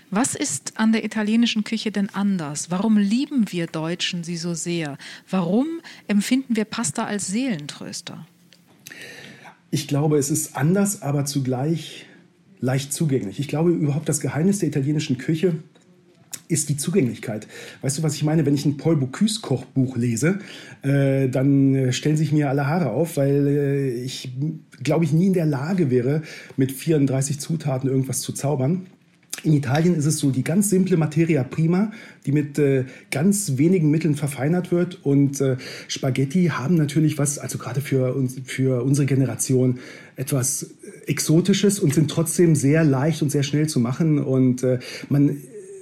Was 0.09 0.35
ist 0.35 0.79
an 0.79 0.93
der 0.93 1.03
italienischen 1.03 1.65
Küche 1.65 1.91
denn 1.91 2.09
anders? 2.09 2.71
Warum 2.71 2.97
lieben 2.97 3.51
wir 3.51 3.67
Deutschen 3.67 4.23
sie 4.23 4.37
so 4.37 4.53
sehr? 4.53 4.97
Warum 5.29 5.67
empfinden 6.07 6.55
wir 6.55 6.63
Pasta 6.63 7.03
als 7.03 7.27
Seelentröster? 7.27 8.25
Ich 9.69 9.87
glaube, 9.87 10.17
es 10.17 10.29
ist 10.29 10.55
anders, 10.55 11.01
aber 11.01 11.25
zugleich 11.25 12.05
leicht 12.59 12.93
zugänglich. 12.93 13.39
Ich 13.39 13.47
glaube 13.47 13.71
überhaupt, 13.71 14.09
das 14.09 14.21
Geheimnis 14.21 14.59
der 14.59 14.69
italienischen 14.69 15.17
Küche 15.17 15.55
ist 16.47 16.69
die 16.69 16.77
Zugänglichkeit. 16.77 17.47
Weißt 17.81 17.97
du, 17.97 18.03
was 18.03 18.15
ich 18.15 18.23
meine? 18.23 18.45
Wenn 18.45 18.55
ich 18.55 18.65
ein 18.65 18.77
Paul 18.77 18.95
Bocuse 18.95 19.41
Kochbuch 19.41 19.97
lese, 19.97 20.39
äh, 20.81 21.27
dann 21.27 21.91
stellen 21.91 22.15
sich 22.17 22.31
mir 22.31 22.49
alle 22.49 22.67
Haare 22.67 22.91
auf, 22.91 23.17
weil 23.17 23.47
äh, 23.47 23.89
ich, 23.89 24.31
glaube 24.81 25.03
ich, 25.03 25.11
nie 25.11 25.27
in 25.27 25.33
der 25.33 25.45
Lage 25.45 25.91
wäre, 25.91 26.21
mit 26.55 26.71
34 26.71 27.39
Zutaten 27.39 27.89
irgendwas 27.89 28.21
zu 28.21 28.31
zaubern. 28.31 28.87
In 29.47 29.53
Italien 29.53 29.95
ist 29.95 30.05
es 30.05 30.19
so 30.19 30.29
die 30.29 30.43
ganz 30.43 30.69
simple 30.69 30.97
Materia 30.97 31.41
prima, 31.41 31.93
die 32.25 32.33
mit 32.33 32.59
äh, 32.59 32.83
ganz 33.11 33.53
wenigen 33.55 33.89
Mitteln 33.89 34.15
verfeinert 34.15 34.73
wird. 34.73 35.05
Und 35.05 35.39
äh, 35.39 35.55
Spaghetti 35.87 36.47
haben 36.47 36.75
natürlich 36.75 37.17
was, 37.17 37.39
also 37.39 37.57
gerade 37.57 37.79
für, 37.79 38.13
uns, 38.13 38.35
für 38.43 38.83
unsere 38.83 39.05
Generation, 39.05 39.79
etwas 40.17 40.71
Exotisches 41.05 41.79
und 41.79 41.93
sind 41.93 42.11
trotzdem 42.11 42.55
sehr 42.55 42.83
leicht 42.83 43.21
und 43.21 43.31
sehr 43.31 43.43
schnell 43.43 43.69
zu 43.69 43.79
machen. 43.79 44.19
Und 44.19 44.63
äh, 44.63 44.79
man 45.07 45.37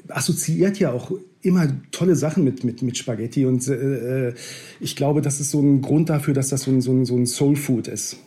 assoziiert 0.09 0.77
ja 0.77 0.91
auch 0.91 1.11
immer 1.41 1.67
tolle 1.89 2.15
Sachen 2.15 2.43
mit, 2.43 2.63
mit, 2.63 2.83
mit 2.83 2.99
Spaghetti. 2.99 3.47
Und 3.47 3.67
äh, 3.67 4.35
ich 4.79 4.95
glaube, 4.95 5.23
das 5.23 5.39
ist 5.39 5.49
so 5.49 5.59
ein 5.59 5.81
Grund 5.81 6.11
dafür, 6.11 6.35
dass 6.35 6.49
das 6.49 6.61
so 6.61 6.71
ein, 6.71 6.81
so 6.81 6.91
ein, 6.91 7.05
so 7.05 7.17
ein 7.17 7.25
Soul 7.25 7.55
Food 7.55 7.87
ist. 7.87 8.17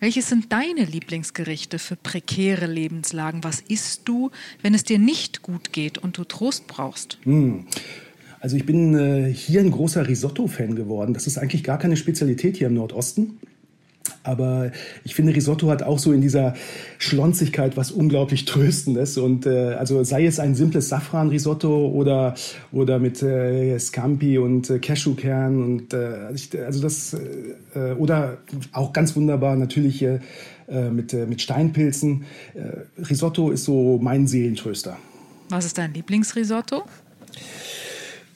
Welches 0.00 0.28
sind 0.28 0.52
deine 0.52 0.84
Lieblingsgerichte 0.84 1.78
für 1.78 1.96
prekäre 1.96 2.66
Lebenslagen? 2.66 3.44
Was 3.44 3.60
isst 3.60 4.02
du, 4.06 4.30
wenn 4.62 4.74
es 4.74 4.84
dir 4.84 4.98
nicht 4.98 5.42
gut 5.42 5.72
geht 5.72 5.98
und 5.98 6.18
du 6.18 6.24
Trost 6.24 6.66
brauchst? 6.66 7.18
Hm. 7.24 7.66
Also 8.40 8.56
ich 8.56 8.66
bin 8.66 8.94
äh, 8.94 9.32
hier 9.32 9.60
ein 9.60 9.70
großer 9.70 10.06
Risotto-Fan 10.06 10.76
geworden. 10.76 11.14
Das 11.14 11.26
ist 11.26 11.38
eigentlich 11.38 11.64
gar 11.64 11.78
keine 11.78 11.96
Spezialität 11.96 12.58
hier 12.58 12.66
im 12.66 12.74
Nordosten. 12.74 13.38
Aber 14.22 14.70
ich 15.04 15.14
finde, 15.14 15.34
Risotto 15.34 15.70
hat 15.70 15.82
auch 15.82 15.98
so 15.98 16.12
in 16.12 16.20
dieser 16.20 16.54
Schlonzigkeit 16.98 17.76
was 17.76 17.90
unglaublich 17.90 18.44
Tröstendes. 18.44 19.18
Und 19.18 19.46
äh, 19.46 19.74
also 19.74 20.02
sei 20.04 20.26
es 20.26 20.38
ein 20.38 20.54
simples 20.54 20.88
Safran-Risotto 20.88 21.88
oder, 21.88 22.34
oder 22.72 22.98
mit 22.98 23.22
äh, 23.22 23.78
Scampi 23.78 24.38
und 24.38 24.70
äh, 24.70 24.78
Cashewkern 24.78 25.62
und 25.62 25.94
äh, 25.94 26.28
also 26.64 26.80
das 26.80 27.14
äh, 27.74 27.92
oder 27.92 28.38
auch 28.72 28.92
ganz 28.92 29.16
wunderbar 29.16 29.56
natürlich 29.56 30.02
äh, 30.02 30.20
mit, 30.90 31.12
äh, 31.12 31.26
mit 31.26 31.42
Steinpilzen. 31.42 32.24
Risotto 32.98 33.50
ist 33.50 33.64
so 33.64 33.98
mein 34.00 34.26
Seelentröster. 34.26 34.96
Was 35.50 35.66
ist 35.66 35.76
dein 35.76 35.92
Lieblingsrisotto? 35.92 36.84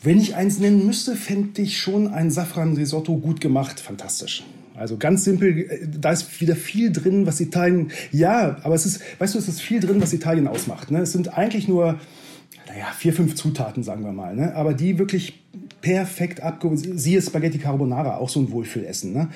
Wenn 0.03 0.21
ich 0.21 0.35
eins 0.35 0.59
nennen 0.59 0.87
müsste, 0.87 1.17
fände 1.17 1.63
ich 1.63 1.79
schon 1.79 2.09
ein 2.09 2.31
Safran-Risotto 2.31 3.17
gut 3.17 3.41
gemacht 3.41 3.81
fantastisch. 3.81 4.45
Also 4.79 4.97
ganz 4.97 5.25
simpel, 5.25 5.59
äh, 5.59 5.87
da 5.87 6.13
ist 6.13 6.41
wieder 6.41 6.57
viel 6.57 6.93
drin, 6.93 7.27
was 7.27 7.41
Italien, 7.41 7.91
ja, 8.13 8.59
aber 8.63 8.75
es 8.75 8.87
ist, 8.87 9.03
weißt 9.19 9.35
du, 9.35 9.39
es 9.39 9.49
ist 9.49 9.61
viel 9.61 9.81
drin, 9.81 10.01
was 10.01 10.13
Italien 10.13 10.49
ausmacht. 10.49 10.91
Ne? 10.91 11.01
Es 11.01 11.13
sind 11.13 11.37
eigentlich 11.37 11.69
nur, 11.69 11.99
naja, 12.69 12.87
vier, 12.97 13.13
fünf 13.13 13.35
Zutaten, 13.35 13.83
sagen 13.83 14.05
wir 14.05 14.13
mal, 14.13 14.35
ne? 14.35 14.55
aber 14.55 14.75
die 14.75 14.99
wirklich 14.99 15.41
perfekt 15.81 16.43
abgehoben, 16.43 16.77
siehe 16.99 17.21
Spaghetti 17.23 17.59
Carbonara, 17.59 18.17
auch 18.17 18.29
so 18.29 18.41
ein 18.41 18.51
Wohlfühlessen. 18.51 19.13
Ne? 19.13 19.29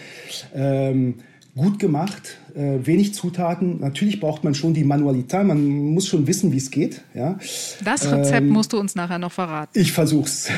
Ähm, 0.55 1.15
gut 1.55 1.79
gemacht, 1.79 2.39
äh, 2.55 2.79
wenig 2.85 3.15
Zutaten. 3.15 3.81
Natürlich 3.81 4.21
braucht 4.21 4.45
man 4.45 4.55
schon 4.55 4.75
die 4.75 4.85
Manualität, 4.85 5.45
man 5.45 5.67
muss 5.67 6.09
schon 6.09 6.27
wissen, 6.27 6.53
wie 6.53 6.59
es 6.59 6.71
geht. 6.71 7.03
Ja? 7.15 7.39
Das 7.85 8.11
Rezept 8.11 8.43
ähm, 8.43 8.49
musst 8.49 8.73
du 8.73 8.79
uns 8.79 8.95
nachher 8.95 9.19
noch 9.19 9.33
verraten. 9.33 9.79
Ich 9.79 9.93
versuch's. 9.93 10.49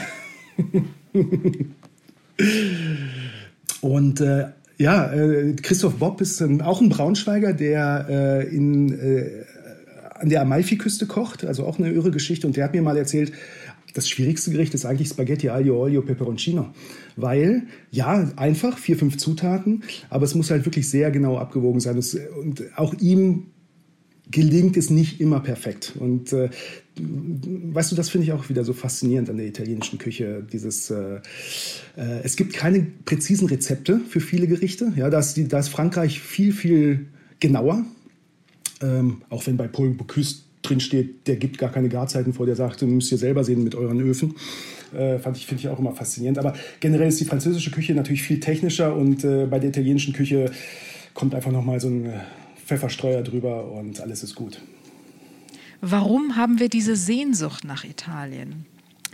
Und 3.80 4.20
äh, 4.20 4.46
ja, 4.78 5.12
äh, 5.12 5.54
Christoph 5.54 5.96
Bob 5.96 6.20
ist 6.20 6.40
ähm, 6.40 6.60
auch 6.60 6.80
ein 6.80 6.88
Braunschweiger, 6.88 7.52
der 7.52 8.06
äh, 8.08 8.54
in, 8.54 8.92
äh, 8.98 9.44
an 10.14 10.28
der 10.28 10.42
Amalfiküste 10.42 11.06
kocht, 11.06 11.44
also 11.44 11.64
auch 11.64 11.78
eine 11.78 11.90
irre 11.90 12.10
Geschichte. 12.10 12.46
Und 12.46 12.56
der 12.56 12.64
hat 12.64 12.74
mir 12.74 12.82
mal 12.82 12.96
erzählt, 12.96 13.32
das 13.94 14.08
schwierigste 14.08 14.50
Gericht 14.50 14.74
ist 14.74 14.84
eigentlich 14.84 15.08
Spaghetti 15.08 15.48
aglio 15.48 15.80
olio 15.80 16.02
peperoncino, 16.02 16.70
weil 17.14 17.62
ja 17.92 18.32
einfach 18.34 18.76
vier 18.76 18.96
fünf 18.96 19.18
Zutaten, 19.18 19.84
aber 20.10 20.24
es 20.24 20.34
muss 20.34 20.50
halt 20.50 20.64
wirklich 20.64 20.90
sehr 20.90 21.12
genau 21.12 21.38
abgewogen 21.38 21.80
sein. 21.80 21.96
Und 21.96 22.64
auch 22.76 22.94
ihm 22.94 23.53
gelingt 24.30 24.76
es 24.76 24.90
nicht 24.90 25.20
immer 25.20 25.40
perfekt. 25.40 25.92
Und 25.98 26.32
äh, 26.32 26.50
weißt 26.96 27.92
du, 27.92 27.96
das 27.96 28.08
finde 28.08 28.26
ich 28.26 28.32
auch 28.32 28.48
wieder 28.48 28.64
so 28.64 28.72
faszinierend 28.72 29.28
an 29.30 29.36
der 29.36 29.46
italienischen 29.46 29.98
Küche. 29.98 30.44
Dieses, 30.50 30.90
äh, 30.90 31.20
äh, 31.96 32.20
es 32.22 32.36
gibt 32.36 32.54
keine 32.54 32.86
präzisen 33.04 33.48
Rezepte 33.48 34.00
für 34.08 34.20
viele 34.20 34.46
Gerichte. 34.46 34.92
Ja, 34.96 35.10
da 35.10 35.18
ist, 35.18 35.34
die, 35.34 35.46
da 35.46 35.58
ist 35.58 35.68
Frankreich 35.68 36.20
viel, 36.20 36.52
viel 36.52 37.06
genauer. 37.40 37.84
Ähm, 38.80 39.22
auch 39.28 39.46
wenn 39.46 39.56
bei 39.56 39.68
Paul 39.68 39.90
Bocuse 39.90 40.42
drin 40.62 40.80
steht, 40.80 41.26
der 41.26 41.36
gibt 41.36 41.58
gar 41.58 41.70
keine 41.70 41.88
Garzeiten 41.88 42.32
vor, 42.32 42.46
der 42.46 42.56
sagt, 42.56 42.80
müsst 42.82 43.12
ihr 43.12 43.18
selber 43.18 43.44
sehen 43.44 43.62
mit 43.62 43.74
euren 43.74 44.00
Öfen. 44.00 44.34
Äh, 44.96 45.16
ich, 45.16 45.46
finde 45.46 45.60
ich 45.60 45.68
auch 45.68 45.78
immer 45.78 45.92
faszinierend. 45.92 46.38
Aber 46.38 46.54
generell 46.80 47.08
ist 47.08 47.20
die 47.20 47.24
französische 47.26 47.70
Küche 47.70 47.94
natürlich 47.94 48.22
viel 48.22 48.40
technischer 48.40 48.96
und 48.96 49.24
äh, 49.24 49.46
bei 49.46 49.58
der 49.58 49.70
italienischen 49.70 50.14
Küche 50.14 50.50
kommt 51.12 51.34
einfach 51.34 51.52
nochmal 51.52 51.80
so 51.80 51.88
ein 51.88 52.06
äh, 52.06 52.20
Pfefferstreuer 52.64 53.22
drüber 53.22 53.70
und 53.70 54.00
alles 54.00 54.22
ist 54.22 54.34
gut. 54.34 54.60
Warum 55.80 56.36
haben 56.36 56.60
wir 56.60 56.68
diese 56.68 56.96
Sehnsucht 56.96 57.64
nach 57.64 57.84
Italien? 57.84 58.66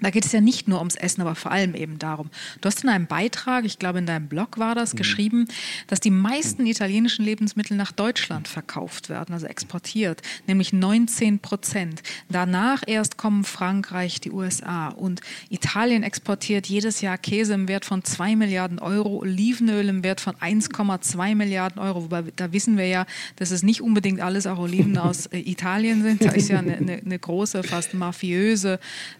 Da 0.02 0.10
geht 0.10 0.24
es 0.24 0.32
ja 0.32 0.40
nicht 0.40 0.68
nur 0.68 0.78
ums 0.78 0.94
Essen, 0.94 1.20
aber 1.20 1.34
vor 1.34 1.50
allem 1.50 1.74
eben 1.74 1.98
darum. 1.98 2.30
Du 2.60 2.66
hast 2.66 2.82
in 2.84 2.90
einem 2.90 3.06
Beitrag, 3.06 3.64
ich 3.64 3.78
glaube 3.78 3.98
in 3.98 4.06
deinem 4.06 4.28
Blog 4.28 4.58
war 4.58 4.74
das, 4.74 4.94
mhm. 4.94 4.98
geschrieben, 4.98 5.48
dass 5.86 6.00
die 6.00 6.10
meisten 6.10 6.66
italienischen 6.66 7.24
Lebensmittel 7.24 7.76
nach 7.76 7.92
Deutschland 7.92 8.48
verkauft 8.48 9.08
werden, 9.08 9.34
also 9.34 9.46
exportiert, 9.46 10.22
nämlich 10.46 10.72
19 10.72 11.40
Prozent. 11.40 12.02
Danach 12.28 12.82
erst 12.86 13.16
kommen 13.16 13.44
Frankreich, 13.44 14.20
die 14.20 14.30
USA 14.30 14.88
und 14.88 15.20
Italien 15.50 16.02
exportiert 16.02 16.66
jedes 16.66 17.00
Jahr 17.00 17.18
Käse 17.18 17.54
im 17.54 17.68
Wert 17.68 17.84
von 17.84 18.04
2 18.04 18.36
Milliarden 18.36 18.78
Euro, 18.78 19.18
Olivenöl 19.18 19.88
im 19.88 20.02
Wert 20.02 20.20
von 20.20 20.34
1,2 20.36 21.34
Milliarden 21.34 21.80
Euro. 21.80 22.04
Wobei 22.04 22.24
da 22.36 22.52
wissen 22.52 22.76
wir 22.76 22.86
ja, 22.86 23.06
dass 23.36 23.50
es 23.50 23.62
nicht 23.62 23.82
unbedingt 23.82 24.20
alles 24.20 24.46
auch 24.46 24.58
Oliven 24.58 24.96
aus 24.98 25.26
äh, 25.26 25.38
Italien 25.38 26.02
sind. 26.02 26.24
Da 26.24 26.30
ist 26.30 26.48
ja 26.48 26.58
eine, 26.58 26.76
eine, 26.76 26.92
eine 27.04 27.18
große, 27.18 27.62
fast 27.62 27.94
mafiöse 27.94 28.78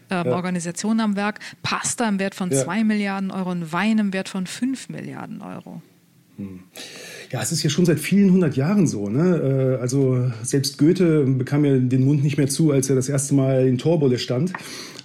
ähm, 0.09 0.25
ja. 0.25 0.33
Organisation 0.33 0.70
am 0.99 1.15
Werk. 1.15 1.39
Pasta 1.63 2.07
im 2.07 2.19
Wert 2.19 2.35
von 2.35 2.51
ja. 2.51 2.63
2 2.63 2.83
Milliarden 2.83 3.31
Euro 3.31 3.51
und 3.51 3.71
Wein 3.71 3.97
im 3.97 4.13
Wert 4.13 4.29
von 4.29 4.45
5 4.47 4.89
Milliarden 4.89 5.41
Euro. 5.41 5.81
Hm. 6.37 6.59
Ja, 7.31 7.41
es 7.41 7.51
ist 7.51 7.63
ja 7.63 7.69
schon 7.69 7.85
seit 7.85 7.99
vielen 7.99 8.31
hundert 8.31 8.57
Jahren 8.57 8.87
so. 8.87 9.07
Ne? 9.07 9.77
Äh, 9.77 9.81
also 9.81 10.31
selbst 10.43 10.77
Goethe 10.77 11.23
bekam 11.25 11.63
ja 11.63 11.77
den 11.77 12.03
Mund 12.03 12.23
nicht 12.23 12.37
mehr 12.37 12.47
zu, 12.47 12.71
als 12.71 12.89
er 12.89 12.95
das 12.95 13.09
erste 13.09 13.35
Mal 13.35 13.67
in 13.67 13.77
Torbolle 13.77 14.19
stand, 14.19 14.51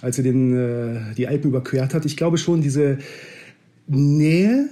als 0.01 0.17
er 0.17 0.23
den, 0.23 0.55
äh, 0.55 1.15
die 1.15 1.27
Alpen 1.27 1.49
überquert 1.49 1.93
hat. 1.93 2.05
Ich 2.05 2.17
glaube 2.17 2.37
schon, 2.37 2.61
diese 2.61 2.97
Nähe, 3.87 4.69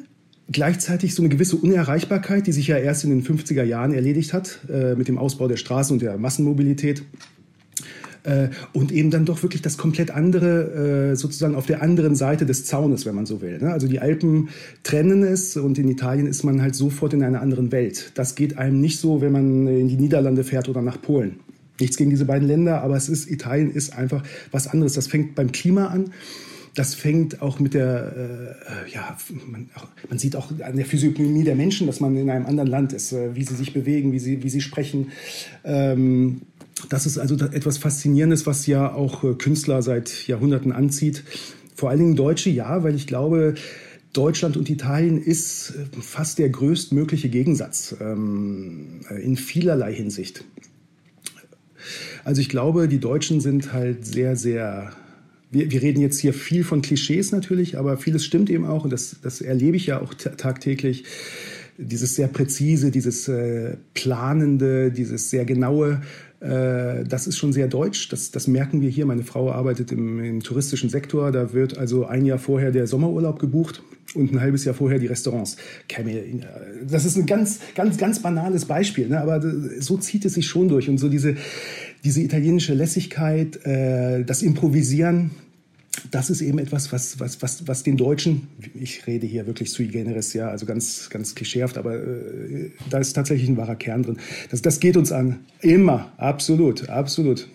gleichzeitig 0.51 1.15
so 1.15 1.21
eine 1.21 1.29
gewisse 1.29 1.55
Unerreichbarkeit, 1.55 2.45
die 2.45 2.51
sich 2.51 2.67
ja 2.67 2.77
erst 2.77 3.03
in 3.03 3.09
den 3.09 3.23
50er 3.23 3.63
Jahren 3.63 3.93
erledigt 3.93 4.33
hat, 4.33 4.59
äh, 4.69 4.95
mit 4.95 5.07
dem 5.07 5.17
Ausbau 5.17 5.47
der 5.47 5.57
Straßen 5.57 5.93
und 5.93 6.01
der 6.01 6.17
Massenmobilität 6.17 7.03
äh, 8.25 8.49
und 8.73 8.91
eben 8.91 9.11
dann 9.11 9.25
doch 9.25 9.43
wirklich 9.43 9.61
das 9.61 9.77
komplett 9.77 10.11
andere, 10.11 11.11
äh, 11.11 11.15
sozusagen 11.15 11.55
auf 11.55 11.65
der 11.65 11.81
anderen 11.81 12.15
Seite 12.15 12.45
des 12.45 12.65
Zaunes, 12.65 13.05
wenn 13.05 13.15
man 13.15 13.25
so 13.25 13.41
will. 13.41 13.59
Ne? 13.59 13.71
Also 13.71 13.87
die 13.87 13.99
Alpen 13.99 14.49
trennen 14.83 15.23
es 15.23 15.55
und 15.57 15.77
in 15.77 15.89
Italien 15.89 16.27
ist 16.27 16.43
man 16.43 16.61
halt 16.61 16.75
sofort 16.75 17.13
in 17.13 17.23
einer 17.23 17.41
anderen 17.41 17.71
Welt. 17.71 18.11
Das 18.15 18.35
geht 18.35 18.57
einem 18.57 18.81
nicht 18.81 18.99
so, 18.99 19.21
wenn 19.21 19.31
man 19.31 19.67
in 19.67 19.87
die 19.87 19.97
Niederlande 19.97 20.43
fährt 20.43 20.69
oder 20.69 20.81
nach 20.81 21.01
Polen. 21.01 21.39
Nichts 21.79 21.97
gegen 21.97 22.09
diese 22.09 22.25
beiden 22.25 22.47
Länder, 22.47 22.81
aber 22.81 22.95
es 22.95 23.09
ist, 23.09 23.29
Italien 23.29 23.69
ist 23.71 23.97
einfach 23.97 24.23
was 24.51 24.67
anderes. 24.67 24.93
Das 24.93 25.07
fängt 25.07 25.35
beim 25.35 25.51
Klima 25.51 25.87
an. 25.87 26.11
Das 26.73 26.93
fängt 26.93 27.41
auch 27.41 27.59
mit 27.59 27.73
der, 27.73 28.55
äh, 28.87 28.91
ja, 28.91 29.17
man, 29.49 29.69
auch, 29.75 29.87
man, 30.09 30.19
sieht 30.19 30.35
auch 30.35 30.51
an 30.61 30.75
der 30.75 30.85
Physiognomie 30.85 31.45
der 31.45 31.55
Menschen, 31.55 31.87
dass 31.87 32.01
man 32.01 32.17
in 32.17 32.29
einem 32.29 32.45
anderen 32.45 32.69
Land 32.69 32.91
ist, 32.91 33.13
äh, 33.13 33.33
wie 33.33 33.43
sie 33.43 33.55
sich 33.55 33.73
bewegen, 33.73 34.11
wie 34.11 34.19
sie, 34.19 34.43
wie 34.43 34.49
sie 34.49 34.59
sprechen. 34.59 35.11
Ähm, 35.63 36.41
das 36.89 37.05
ist 37.05 37.17
also 37.17 37.35
etwas 37.35 37.77
Faszinierendes, 37.77 38.45
was 38.45 38.67
ja 38.67 38.93
auch 38.93 39.23
äh, 39.23 39.33
Künstler 39.33 39.81
seit 39.81 40.27
Jahrhunderten 40.27 40.71
anzieht. 40.71 41.23
Vor 41.75 41.89
allen 41.89 41.99
Dingen 41.99 42.15
Deutsche, 42.15 42.49
ja, 42.49 42.83
weil 42.83 42.95
ich 42.95 43.07
glaube, 43.07 43.55
Deutschland 44.13 44.55
und 44.55 44.69
Italien 44.69 45.21
ist 45.21 45.71
äh, 45.71 46.01
fast 46.01 46.39
der 46.39 46.49
größtmögliche 46.49 47.29
Gegensatz 47.29 47.95
ähm, 47.99 49.01
in 49.21 49.35
vielerlei 49.35 49.93
Hinsicht. 49.93 50.43
Also 52.23 52.41
ich 52.41 52.49
glaube, 52.49 52.87
die 52.87 52.99
Deutschen 52.99 53.41
sind 53.41 53.73
halt 53.73 54.05
sehr, 54.05 54.35
sehr 54.35 54.93
wir, 55.51 55.71
wir, 55.71 55.81
reden 55.81 56.01
jetzt 56.01 56.19
hier 56.19 56.33
viel 56.33 56.63
von 56.63 56.81
Klischees 56.81 57.31
natürlich, 57.31 57.77
aber 57.77 57.97
vieles 57.97 58.25
stimmt 58.25 58.49
eben 58.49 58.65
auch 58.65 58.83
und 58.83 58.91
das, 58.91 59.17
das 59.21 59.41
erlebe 59.41 59.77
ich 59.77 59.85
ja 59.85 60.01
auch 60.01 60.13
tagtäglich. 60.13 61.05
Dieses 61.77 62.15
sehr 62.15 62.27
präzise, 62.27 62.89
dieses 62.89 63.27
äh, 63.27 63.75
planende, 63.93 64.91
dieses 64.91 65.29
sehr 65.29 65.45
genaue, 65.45 66.01
äh, 66.34 66.34
das 66.47 67.27
ist 67.27 67.37
schon 67.37 67.53
sehr 67.53 67.67
deutsch. 67.67 68.09
Das, 68.09 68.31
das 68.31 68.47
merken 68.47 68.81
wir 68.81 68.89
hier. 68.89 69.05
Meine 69.05 69.23
Frau 69.23 69.51
arbeitet 69.51 69.91
im, 69.91 70.19
im, 70.23 70.43
touristischen 70.43 70.89
Sektor. 70.89 71.31
Da 71.31 71.53
wird 71.53 71.77
also 71.77 72.05
ein 72.05 72.25
Jahr 72.25 72.37
vorher 72.37 72.71
der 72.71 72.87
Sommerurlaub 72.87 73.39
gebucht 73.39 73.81
und 74.13 74.31
ein 74.31 74.41
halbes 74.41 74.65
Jahr 74.65 74.75
vorher 74.75 74.99
die 74.99 75.07
Restaurants. 75.07 75.57
Das 76.87 77.05
ist 77.05 77.17
ein 77.17 77.25
ganz, 77.25 77.59
ganz, 77.73 77.97
ganz 77.97 78.21
banales 78.21 78.65
Beispiel, 78.65 79.07
ne? 79.07 79.19
aber 79.19 79.41
so 79.79 79.97
zieht 79.97 80.25
es 80.25 80.35
sich 80.35 80.47
schon 80.47 80.69
durch. 80.69 80.89
Und 80.89 80.97
so 80.99 81.09
diese, 81.09 81.35
diese 82.03 82.21
italienische 82.21 82.73
Lässigkeit, 82.73 83.65
äh, 83.65 84.23
das 84.23 84.41
Improvisieren, 84.41 85.31
das 86.11 86.29
ist 86.29 86.41
eben 86.41 86.59
etwas, 86.59 86.91
was, 86.91 87.19
was, 87.19 87.41
was, 87.41 87.67
was 87.67 87.83
den 87.83 87.97
Deutschen, 87.97 88.47
ich 88.73 89.05
rede 89.07 89.27
hier 89.27 89.47
wirklich 89.47 89.71
sui 89.71 89.87
generis, 89.87 90.33
ja, 90.33 90.49
also 90.49 90.65
ganz, 90.65 91.09
ganz 91.09 91.35
geschärft, 91.35 91.77
aber 91.77 91.95
äh, 91.95 92.71
da 92.89 92.99
ist 92.99 93.13
tatsächlich 93.13 93.49
ein 93.49 93.57
wahrer 93.57 93.75
Kern 93.75 94.03
drin. 94.03 94.17
Das, 94.51 94.61
das 94.61 94.79
geht 94.79 94.97
uns 94.97 95.11
an. 95.11 95.39
Immer. 95.61 96.11
Absolut, 96.17 96.89
absolut. 96.89 97.47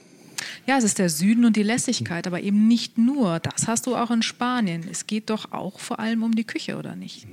Ja, 0.66 0.78
es 0.78 0.84
ist 0.84 0.98
der 0.98 1.08
Süden 1.08 1.44
und 1.44 1.56
die 1.56 1.62
Lässigkeit, 1.62 2.26
aber 2.26 2.42
eben 2.42 2.68
nicht 2.68 2.98
nur. 2.98 3.40
Das 3.40 3.66
hast 3.66 3.86
du 3.86 3.96
auch 3.96 4.10
in 4.10 4.22
Spanien. 4.22 4.84
Es 4.90 5.06
geht 5.06 5.30
doch 5.30 5.52
auch 5.52 5.80
vor 5.80 6.00
allem 6.00 6.22
um 6.22 6.34
die 6.34 6.44
Küche, 6.44 6.76
oder 6.76 6.96
nicht? 6.96 7.26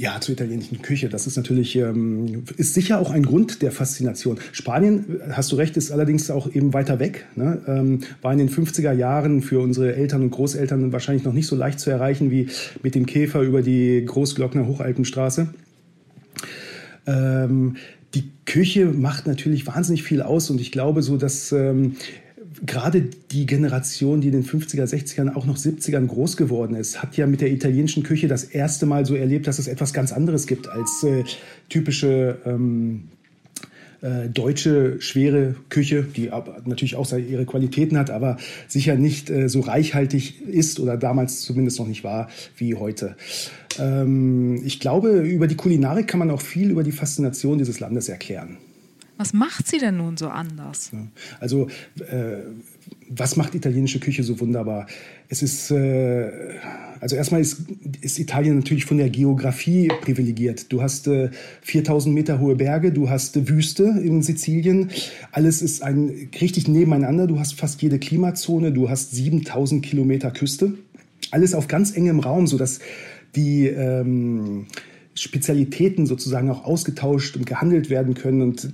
Ja, 0.00 0.18
zur 0.18 0.32
italienischen 0.32 0.80
Küche. 0.80 1.10
Das 1.10 1.26
ist 1.26 1.36
natürlich, 1.36 1.76
ähm, 1.76 2.44
ist 2.56 2.72
sicher 2.72 3.00
auch 3.00 3.10
ein 3.10 3.22
Grund 3.22 3.60
der 3.60 3.70
Faszination. 3.70 4.38
Spanien, 4.50 5.20
hast 5.32 5.52
du 5.52 5.56
recht, 5.56 5.76
ist 5.76 5.90
allerdings 5.90 6.30
auch 6.30 6.50
eben 6.54 6.72
weiter 6.72 6.98
weg. 7.00 7.26
Ne? 7.36 7.60
Ähm, 7.66 8.00
war 8.22 8.32
in 8.32 8.38
den 8.38 8.48
50er 8.48 8.92
Jahren 8.92 9.42
für 9.42 9.60
unsere 9.60 9.94
Eltern 9.94 10.22
und 10.22 10.30
Großeltern 10.30 10.90
wahrscheinlich 10.94 11.24
noch 11.24 11.34
nicht 11.34 11.46
so 11.46 11.54
leicht 11.54 11.80
zu 11.80 11.90
erreichen 11.90 12.30
wie 12.30 12.48
mit 12.82 12.94
dem 12.94 13.04
Käfer 13.04 13.42
über 13.42 13.60
die 13.60 14.02
Großglockner 14.06 14.66
Hochalpenstraße. 14.66 15.48
Ähm, 17.06 17.76
die 18.14 18.30
Küche 18.46 18.86
macht 18.86 19.26
natürlich 19.26 19.66
wahnsinnig 19.66 20.02
viel 20.02 20.22
aus 20.22 20.48
und 20.48 20.62
ich 20.62 20.72
glaube 20.72 21.02
so, 21.02 21.18
dass 21.18 21.52
ähm, 21.52 21.96
gerade 22.64 23.02
die 23.30 23.46
Generation, 23.46 24.20
die 24.20 24.28
in 24.28 24.32
den 24.32 24.44
50er, 24.44 24.84
60ern, 24.84 25.34
auch 25.34 25.46
noch 25.46 25.56
70ern 25.56 26.06
groß 26.06 26.36
geworden 26.36 26.74
ist, 26.74 27.02
hat 27.02 27.16
ja 27.16 27.26
mit 27.26 27.40
der 27.40 27.50
italienischen 27.50 28.02
Küche 28.02 28.28
das 28.28 28.44
erste 28.44 28.86
Mal 28.86 29.06
so 29.06 29.14
erlebt, 29.14 29.46
dass 29.46 29.58
es 29.58 29.68
etwas 29.68 29.92
ganz 29.92 30.12
anderes 30.12 30.46
gibt 30.46 30.68
als 30.68 31.02
äh, 31.04 31.24
typische 31.68 32.38
ähm, 32.44 33.04
äh, 34.02 34.28
deutsche 34.28 35.00
schwere 35.00 35.54
Küche, 35.68 36.02
die 36.02 36.30
natürlich 36.64 36.96
auch 36.96 37.12
ihre 37.12 37.44
Qualitäten 37.44 37.98
hat, 37.98 38.10
aber 38.10 38.38
sicher 38.66 38.96
nicht 38.96 39.30
äh, 39.30 39.48
so 39.48 39.60
reichhaltig 39.60 40.40
ist 40.46 40.80
oder 40.80 40.96
damals 40.96 41.42
zumindest 41.42 41.78
noch 41.78 41.86
nicht 41.86 42.02
war 42.02 42.30
wie 42.56 42.74
heute. 42.74 43.16
Ähm, 43.78 44.60
ich 44.64 44.80
glaube, 44.80 45.20
über 45.20 45.46
die 45.46 45.56
Kulinarik 45.56 46.08
kann 46.08 46.18
man 46.18 46.30
auch 46.30 46.40
viel 46.40 46.70
über 46.70 46.82
die 46.82 46.92
Faszination 46.92 47.58
dieses 47.58 47.78
Landes 47.78 48.08
erklären. 48.08 48.56
Was 49.20 49.34
macht 49.34 49.68
sie 49.68 49.76
denn 49.76 49.98
nun 49.98 50.16
so 50.16 50.28
anders? 50.28 50.92
Also, 51.40 51.68
äh, 51.98 52.38
was 53.10 53.36
macht 53.36 53.54
italienische 53.54 54.00
Küche 54.00 54.22
so 54.22 54.40
wunderbar? 54.40 54.86
Es 55.28 55.42
ist, 55.42 55.70
äh, 55.70 56.30
also 57.00 57.16
erstmal 57.16 57.42
ist, 57.42 57.60
ist, 58.00 58.18
Italien 58.18 58.56
natürlich 58.56 58.86
von 58.86 58.96
der 58.96 59.10
Geografie 59.10 59.88
privilegiert. 60.00 60.72
Du 60.72 60.80
hast 60.80 61.06
äh, 61.06 61.28
4000 61.60 62.14
Meter 62.14 62.40
hohe 62.40 62.56
Berge, 62.56 62.92
du 62.92 63.10
hast 63.10 63.36
äh, 63.36 63.46
Wüste 63.46 63.82
in 64.02 64.22
Sizilien. 64.22 64.90
Alles 65.32 65.60
ist 65.60 65.82
ein, 65.82 66.30
richtig 66.40 66.66
nebeneinander. 66.66 67.26
Du 67.26 67.38
hast 67.38 67.60
fast 67.60 67.82
jede 67.82 67.98
Klimazone. 67.98 68.72
Du 68.72 68.88
hast 68.88 69.10
7000 69.10 69.84
Kilometer 69.84 70.30
Küste. 70.30 70.78
Alles 71.30 71.52
auf 71.52 71.68
ganz 71.68 71.94
engem 71.94 72.20
Raum, 72.20 72.46
sodass 72.46 72.78
die, 73.36 73.66
ähm, 73.66 74.64
Spezialitäten 75.12 76.06
sozusagen 76.06 76.48
auch 76.48 76.64
ausgetauscht 76.64 77.36
und 77.36 77.44
gehandelt 77.44 77.90
werden 77.90 78.14
können. 78.14 78.40
Und 78.40 78.72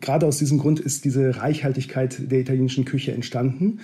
gerade 0.00 0.26
aus 0.26 0.38
diesem 0.38 0.58
Grund 0.58 0.80
ist 0.80 1.04
diese 1.04 1.36
Reichhaltigkeit 1.36 2.30
der 2.30 2.40
italienischen 2.40 2.84
Küche 2.84 3.12
entstanden. 3.12 3.80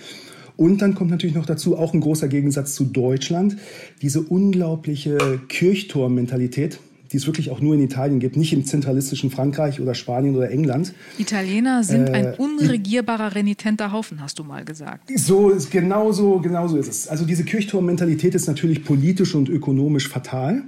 Und 0.55 0.81
dann 0.81 0.95
kommt 0.95 1.11
natürlich 1.11 1.35
noch 1.35 1.45
dazu 1.45 1.77
auch 1.77 1.93
ein 1.93 2.01
großer 2.01 2.27
Gegensatz 2.27 2.73
zu 2.73 2.85
Deutschland, 2.85 3.57
diese 4.01 4.21
unglaubliche 4.21 5.39
Kirchturmmentalität, 5.47 6.79
die 7.11 7.17
es 7.17 7.27
wirklich 7.27 7.51
auch 7.51 7.61
nur 7.61 7.75
in 7.75 7.81
Italien 7.81 8.19
gibt, 8.19 8.35
nicht 8.35 8.53
im 8.53 8.65
zentralistischen 8.65 9.29
Frankreich 9.29 9.79
oder 9.79 9.93
Spanien 9.93 10.35
oder 10.35 10.49
England. 10.49 10.93
Italiener 11.19 11.83
sind 11.83 12.07
äh, 12.07 12.11
ein 12.11 12.33
unregierbarer, 12.33 13.35
renitenter 13.35 13.91
Haufen, 13.91 14.19
hast 14.19 14.39
du 14.39 14.43
mal 14.43 14.65
gesagt. 14.65 15.09
So 15.15 15.51
ist 15.51 15.71
genau 15.71 16.11
so, 16.11 16.39
genau 16.39 16.67
so 16.67 16.77
ist 16.77 16.89
es. 16.89 17.07
Also 17.07 17.23
diese 17.23 17.43
Kirchturmmentalität 17.43 18.33
ist 18.35 18.47
natürlich 18.47 18.83
politisch 18.83 19.35
und 19.35 19.49
ökonomisch 19.49 20.09
fatal 20.09 20.63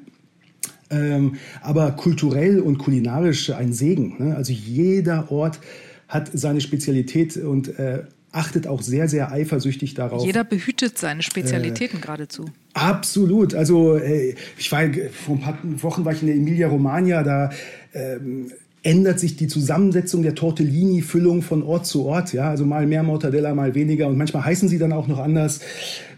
ähm, 0.89 1.35
aber 1.61 1.91
kulturell 1.91 2.59
und 2.59 2.77
kulinarisch 2.77 3.51
ein 3.51 3.73
Segen. 3.73 4.15
Ne? 4.19 4.35
Also 4.35 4.53
jeder 4.53 5.31
Ort 5.31 5.59
hat 6.07 6.31
seine 6.33 6.61
Spezialität 6.61 7.37
und 7.37 7.77
äh, 7.79 8.03
achtet 8.31 8.67
auch 8.67 8.81
sehr, 8.81 9.07
sehr 9.07 9.31
eifersüchtig 9.31 9.93
darauf. 9.93 10.25
Jeder 10.25 10.43
behütet 10.43 10.97
seine 10.97 11.23
Spezialitäten 11.23 11.97
äh, 11.97 12.01
geradezu. 12.01 12.45
Absolut. 12.73 13.55
Also 13.55 13.97
äh, 13.97 14.35
ich 14.57 14.71
war 14.71 14.83
vor 15.11 15.35
ein 15.35 15.41
paar 15.41 15.57
Wochen 15.63 16.05
war 16.05 16.13
ich 16.13 16.21
in 16.21 16.27
der 16.27 16.35
Emilia 16.35 16.67
Romagna, 16.67 17.23
da 17.23 17.49
ähm, 17.93 18.51
ändert 18.83 19.19
sich 19.19 19.35
die 19.35 19.47
Zusammensetzung 19.47 20.21
der 20.21 20.35
Tortellini-Füllung 20.35 21.41
von 21.41 21.63
Ort 21.63 21.85
zu 21.85 22.05
Ort. 22.05 22.33
Ja, 22.33 22.49
also 22.49 22.65
mal 22.65 22.85
mehr 22.87 23.03
Mortadella, 23.03 23.53
mal 23.53 23.75
weniger 23.75 24.07
und 24.07 24.17
manchmal 24.17 24.45
heißen 24.45 24.69
sie 24.69 24.77
dann 24.77 24.93
auch 24.93 25.07
noch 25.07 25.19
anders. 25.19 25.59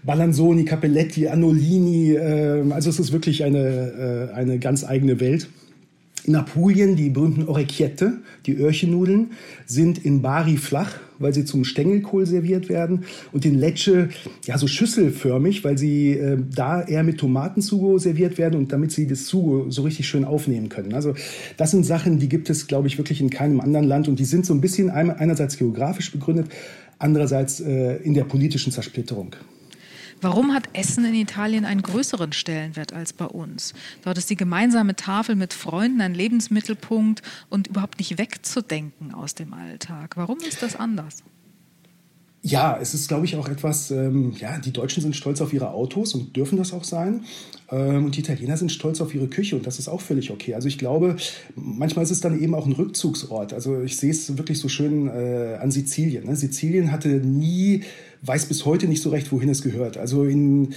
Balanzoni, 0.03 0.65
Capelletti, 0.65 1.27
Annolini. 1.27 2.13
Äh, 2.13 2.63
also 2.72 2.89
es 2.89 3.00
ist 3.00 3.12
wirklich 3.12 3.44
eine, 3.44 4.30
äh, 4.32 4.34
eine 4.34 4.60
ganz 4.60 4.84
eigene 4.84 5.20
Welt. 5.20 5.50
In 6.24 6.36
Apulien, 6.36 6.96
die 6.96 7.10
berühmten 7.10 7.48
Orecchiette, 7.48 8.20
die 8.46 8.56
Öhrchennudeln, 8.56 9.32
sind 9.66 10.06
in 10.06 10.22
Bari 10.22 10.58
flach, 10.58 10.94
weil 11.18 11.34
sie 11.34 11.46
zum 11.46 11.63
Stängelkohl 11.63 12.28
serviert 12.28 12.70
werden. 12.70 13.06
Und 13.32 13.44
in 13.46 13.56
Lecce, 13.56 14.10
ja, 14.46 14.58
so 14.58 14.68
schüsselförmig, 14.68 15.63
weil 15.63 15.80
sie 15.80 16.12
äh, 16.12 16.38
da 16.54 16.84
eher 16.84 17.04
mit 17.04 17.18
Tomatenzugo 17.20 17.98
serviert 17.98 18.38
werden 18.38 18.60
und 18.60 18.72
damit 18.72 18.92
sie 18.92 19.08
das 19.08 19.25
Zugo 19.25 19.72
so 19.72 19.82
richtig 19.82 20.08
schön 20.08 20.25
aufnehmen 20.25 20.70
können. 20.70 20.94
Also 20.94 21.16
das 21.58 21.72
sind 21.72 21.86
Sachen, 21.86 22.20
die 22.20 22.30
gibt 22.30 22.50
es, 22.50 22.68
glaube 22.68 22.88
ich, 22.88 23.00
wirklich 23.00 23.20
in 23.20 23.32
keinem 23.32 23.60
anderen 23.60 23.88
Land. 23.88 24.08
Und 24.08 24.20
die 24.20 24.25
sind 24.25 24.46
so 24.46 24.54
ein 24.54 24.62
bisschen 24.62 24.92
einerseits 24.92 25.58
geografisch 25.58 26.12
begründet, 26.12 26.48
andererseits 27.00 27.60
äh, 27.62 27.96
in 27.98 28.13
der 28.13 28.25
politischen 28.25 28.72
Zersplitterung. 28.72 29.36
Warum 30.22 30.54
hat 30.54 30.70
Essen 30.74 31.04
in 31.04 31.16
Italien 31.16 31.66
einen 31.66 31.82
größeren 31.82 32.32
Stellenwert 32.32 32.94
als 32.94 33.12
bei 33.12 33.25
uns? 33.25 33.74
Dort 34.04 34.20
ist 34.20 34.30
die 34.30 34.36
gemeinsame 34.36 34.96
Tafel 34.96 35.36
mit 35.36 35.51
Freunden 35.51 36.00
ein 36.00 36.13
Lebensmittelpunkt 36.13 37.24
und 37.50 37.68
überhaupt 37.68 37.98
nicht 37.98 38.20
wegzudenken 38.20 39.16
aus 39.16 39.34
dem 39.34 39.54
Alltag. 39.54 40.18
Warum 40.18 40.38
ist 40.48 40.62
das 40.62 40.75
anders? 40.75 41.24
Ja, 42.44 42.78
es 42.82 42.96
ist, 42.96 43.08
glaube 43.08 43.25
ich, 43.25 43.36
auch 43.36 43.48
etwas, 43.48 43.92
ähm, 43.92 44.34
ja, 44.40 44.58
die 44.58 44.72
Deutschen 44.72 45.01
sind 45.04 45.16
stolz 45.16 45.42
auf 45.42 45.54
ihre 45.54 45.72
Autos 45.72 46.16
und 46.16 46.36
dürfen 46.36 46.58
das 46.58 46.74
auch 46.74 46.84
sein. 46.84 47.24
Ähm, 47.70 48.06
und 48.06 48.16
die 48.16 48.22
Italiener 48.22 48.57
sind 48.57 48.72
stolz 48.72 49.00
auf 49.00 49.14
ihre 49.14 49.27
Küche 49.27 49.55
und 49.55 49.68
das 49.68 49.77
ist 49.77 49.88
auch 49.88 50.01
völlig 50.01 50.31
okay. 50.31 50.55
Also 50.55 50.68
ich 50.68 50.79
glaube, 50.79 51.18
manchmal 51.55 52.03
ist 52.03 52.10
es 52.10 52.20
dann 52.20 52.40
eben 52.42 52.55
auch 52.55 52.66
ein 52.66 52.72
Rückzugsort. 52.72 53.53
Also 53.53 53.81
ich 53.84 53.98
sehe 53.98 54.10
es 54.10 54.38
wirklich 54.38 54.60
so 54.60 54.70
schön 54.70 55.07
äh, 55.07 55.60
an 55.62 55.70
Sizilien. 55.70 56.25
Ne? 56.25 56.36
Sizilien 56.36 56.92
hatte 56.92 57.10
nie 57.10 57.84
weiß 58.22 58.46
bis 58.46 58.66
heute 58.66 58.88
nicht 58.88 59.01
so 59.01 59.10
recht, 59.10 59.31
wohin 59.31 59.50
es 59.50 59.62
gehört. 59.62 59.98
Also 59.98 60.25
in, 60.25 60.74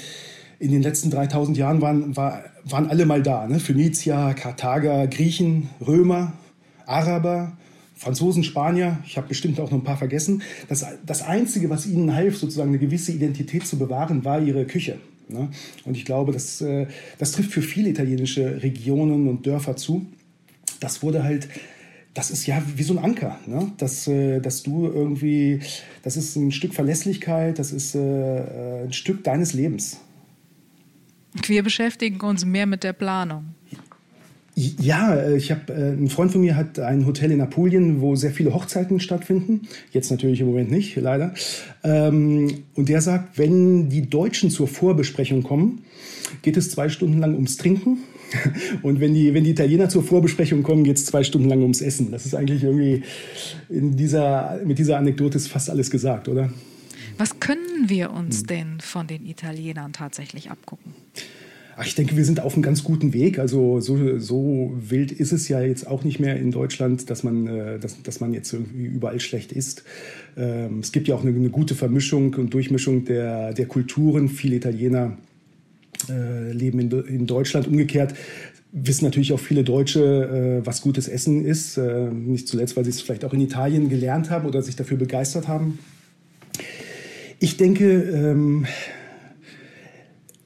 in 0.59 0.71
den 0.71 0.83
letzten 0.83 1.11
3000 1.11 1.57
Jahren 1.57 1.81
waren, 1.81 2.17
war, 2.17 2.45
waren 2.65 2.89
alle 2.89 3.07
mal 3.07 3.23
da. 3.23 3.47
Ne? 3.47 3.61
Phönizier, 3.61 4.35
Karthager, 4.39 5.07
Griechen, 5.07 5.69
Römer, 5.87 6.33
Araber, 6.87 7.57
Franzosen, 7.97 8.45
Spanier, 8.45 8.99
ich 9.07 9.17
habe 9.17 9.29
bestimmt 9.29 9.61
auch 9.61 9.71
noch 9.71 9.79
ein 9.79 9.85
paar 9.85 9.97
vergessen. 9.97 10.43
Das, 10.69 10.85
das 11.07 11.23
Einzige, 11.23 11.71
was 11.71 11.87
ihnen 11.87 12.15
half, 12.15 12.37
sozusagen 12.37 12.71
eine 12.71 12.79
gewisse 12.79 13.13
Identität 13.13 13.67
zu 13.67 13.79
bewahren, 13.79 14.25
war 14.25 14.43
ihre 14.43 14.67
Küche. 14.67 14.99
Ne? 15.29 15.49
Und 15.85 15.97
ich 15.97 16.05
glaube, 16.05 16.33
das, 16.33 16.61
äh, 16.61 16.87
das 17.19 17.33
trifft 17.33 17.53
für 17.53 17.63
viele 17.63 17.91
italienische 17.91 18.63
Regionen 18.63 19.29
und 19.29 19.47
Dörfer 19.47 19.77
zu. 19.77 20.07
Das 20.81 21.03
wurde 21.03 21.23
halt 21.23 21.49
das 22.15 22.31
ist 22.31 22.47
ja 22.47 22.63
wie 22.77 22.83
so 22.85 22.97
ein 22.97 23.05
Anker, 23.05 23.39
ne? 23.47 23.73
dass, 23.77 24.07
äh, 24.07 24.41
dass 24.41 24.63
du 24.63 24.87
irgendwie, 24.87 25.61
das 26.03 26.17
ist 26.17 26.37
ein 26.37 26.53
Stück 26.53 26.73
Verlässlichkeit, 26.73 27.59
das 27.59 27.73
ist 27.73 27.95
äh, 27.97 28.01
äh, 28.01 28.85
ein 28.85 28.93
Stück 28.93 29.25
deines 29.25 29.53
Lebens. 29.53 30.01
Wir 31.47 31.65
beschäftigen 31.65 32.21
uns 32.21 32.45
mehr 32.45 32.67
mit 32.67 32.85
der 32.85 32.93
Planung. 32.93 33.55
Ja, 34.57 35.31
ich 35.31 35.51
habe 35.51 35.73
äh, 35.73 35.93
ein 35.95 36.09
Freund 36.09 36.31
von 36.31 36.41
mir 36.41 36.55
hat 36.55 36.79
ein 36.79 37.07
Hotel 37.07 37.33
in 37.33 37.41
Apulien, 37.41 38.01
wo 38.01 38.15
sehr 38.15 38.31
viele 38.31 38.55
Hochzeiten 38.55 39.01
stattfinden. 39.01 39.63
Jetzt 39.91 40.13
natürlich 40.13 40.41
im 40.41 40.47
Moment 40.47 40.71
nicht, 40.71 40.95
leider. 40.95 41.35
Ähm, 41.83 42.63
und 42.77 42.89
der 42.89 43.01
sagt, 43.01 43.37
wenn 43.37 43.89
die 43.89 44.09
Deutschen 44.09 44.51
zur 44.51 44.69
Vorbesprechung 44.69 45.43
kommen, 45.43 45.83
geht 46.43 46.57
es 46.57 46.71
zwei 46.71 46.89
Stunden 46.89 47.19
lang 47.19 47.35
ums 47.35 47.57
Trinken 47.57 47.99
und 48.83 49.01
wenn 49.01 49.15
die, 49.15 49.35
wenn 49.35 49.45
die 49.45 49.51
Italiener 49.51 49.89
zur 49.89 50.03
Vorbesprechung 50.03 50.63
kommen, 50.63 50.85
geht 50.85 50.97
es 50.97 51.07
zwei 51.07 51.25
Stunden 51.25 51.49
lang 51.49 51.63
ums 51.63 51.81
Essen. 51.81 52.11
Das 52.11 52.27
ist 52.27 52.35
eigentlich 52.35 52.63
irgendwie 52.63 53.03
in 53.69 53.97
dieser, 53.97 54.61
mit 54.65 54.79
dieser 54.79 54.99
Anekdote 54.99 55.37
ist 55.37 55.49
fast 55.49 55.71
alles 55.71 55.91
gesagt, 55.91 56.29
oder? 56.29 56.51
Was 57.17 57.39
können 57.39 57.89
wir 57.89 58.11
uns 58.11 58.41
hm. 58.41 58.47
denn 58.47 58.81
von 58.81 59.07
den 59.07 59.25
Italienern 59.27 59.93
tatsächlich 59.93 60.51
abgucken? 60.51 60.93
Ach, 61.77 61.87
ich 61.87 61.95
denke, 61.97 62.17
wir 62.17 62.25
sind 62.25 62.41
auf 62.41 62.55
einem 62.55 62.63
ganz 62.63 62.85
guten 62.85 63.13
Weg. 63.13 63.39
Also 63.39 63.81
so, 63.81 64.19
so 64.19 64.73
wild 64.77 65.11
ist 65.11 65.33
es 65.33 65.49
ja 65.49 65.61
jetzt 65.61 65.87
auch 65.87 66.05
nicht 66.05 66.21
mehr 66.21 66.37
in 66.37 66.53
Deutschland, 66.53 67.11
dass 67.11 67.25
man, 67.25 67.47
äh, 67.47 67.79
dass, 67.81 68.01
dass 68.03 68.21
man 68.21 68.33
jetzt 68.33 68.53
irgendwie 68.53 68.85
überall 68.85 69.19
schlecht 69.19 69.51
isst. 69.51 69.83
Ähm, 70.37 70.81
es 70.81 70.93
gibt 70.93 71.09
ja 71.09 71.17
auch 71.17 71.23
eine, 71.23 71.35
eine 71.35 71.51
gute 71.51 71.75
Vermischung 71.75 72.35
und 72.35 72.55
Durchmischung 72.55 73.05
der, 73.05 73.55
der 73.55 73.67
Kulturen. 73.67 74.29
Viele 74.29 74.57
Italiener 74.57 75.19
äh, 76.11 76.53
leben 76.53 76.79
in, 76.79 76.91
in 76.91 77.27
Deutschland. 77.27 77.67
Umgekehrt 77.67 78.15
wissen 78.73 79.05
natürlich 79.05 79.33
auch 79.33 79.41
viele 79.41 79.63
Deutsche, 79.63 80.61
äh, 80.63 80.67
was 80.67 80.83
gutes 80.83 81.07
Essen 81.07 81.45
ist. 81.45 81.79
Äh, 81.79 82.09
nicht 82.11 82.49
zuletzt, 82.49 82.77
weil 82.77 82.85
sie 82.85 82.91
es 82.91 83.01
vielleicht 83.01 83.25
auch 83.25 83.33
in 83.33 83.41
Italien 83.41 83.89
gelernt 83.89 84.31
haben 84.31 84.47
oder 84.47 84.63
sich 84.63 84.75
dafür 84.75 84.97
begeistert 84.97 85.47
haben. 85.47 85.79
Ich 87.39 87.57
denke, 87.57 88.03
ähm, 88.03 88.67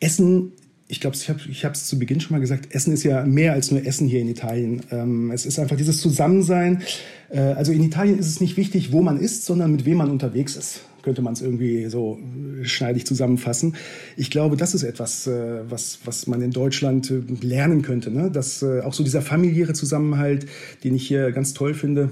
Essen, 0.00 0.52
ich 0.88 1.00
glaube, 1.00 1.16
ich 1.16 1.64
habe 1.64 1.74
es 1.74 1.86
zu 1.86 1.98
Beginn 1.98 2.20
schon 2.20 2.34
mal 2.34 2.40
gesagt, 2.40 2.74
Essen 2.74 2.92
ist 2.92 3.02
ja 3.02 3.24
mehr 3.24 3.54
als 3.54 3.70
nur 3.70 3.84
Essen 3.84 4.06
hier 4.06 4.20
in 4.20 4.28
Italien. 4.28 4.82
Ähm, 4.90 5.30
es 5.30 5.46
ist 5.46 5.58
einfach 5.58 5.76
dieses 5.76 5.98
Zusammensein. 6.00 6.82
Äh, 7.30 7.40
also 7.40 7.72
in 7.72 7.82
Italien 7.82 8.18
ist 8.18 8.28
es 8.28 8.40
nicht 8.40 8.56
wichtig, 8.58 8.92
wo 8.92 9.00
man 9.00 9.18
ist, 9.18 9.46
sondern 9.46 9.72
mit 9.72 9.86
wem 9.86 9.98
man 9.98 10.10
unterwegs 10.10 10.56
ist 10.56 10.82
könnte 11.08 11.22
man 11.22 11.32
es 11.32 11.40
irgendwie 11.40 11.86
so 11.86 12.18
schneidig 12.64 13.06
zusammenfassen. 13.06 13.76
Ich 14.18 14.30
glaube, 14.30 14.58
das 14.58 14.74
ist 14.74 14.82
etwas, 14.82 15.26
äh, 15.26 15.62
was, 15.66 16.00
was 16.04 16.26
man 16.26 16.42
in 16.42 16.50
Deutschland 16.50 17.10
äh, 17.10 17.22
lernen 17.40 17.80
könnte. 17.80 18.10
Ne? 18.10 18.30
Dass 18.30 18.60
äh, 18.60 18.82
auch 18.82 18.92
so 18.92 19.02
dieser 19.02 19.22
familiäre 19.22 19.72
Zusammenhalt, 19.72 20.44
den 20.84 20.94
ich 20.94 21.08
hier 21.08 21.32
ganz 21.32 21.54
toll 21.54 21.72
finde, 21.72 22.10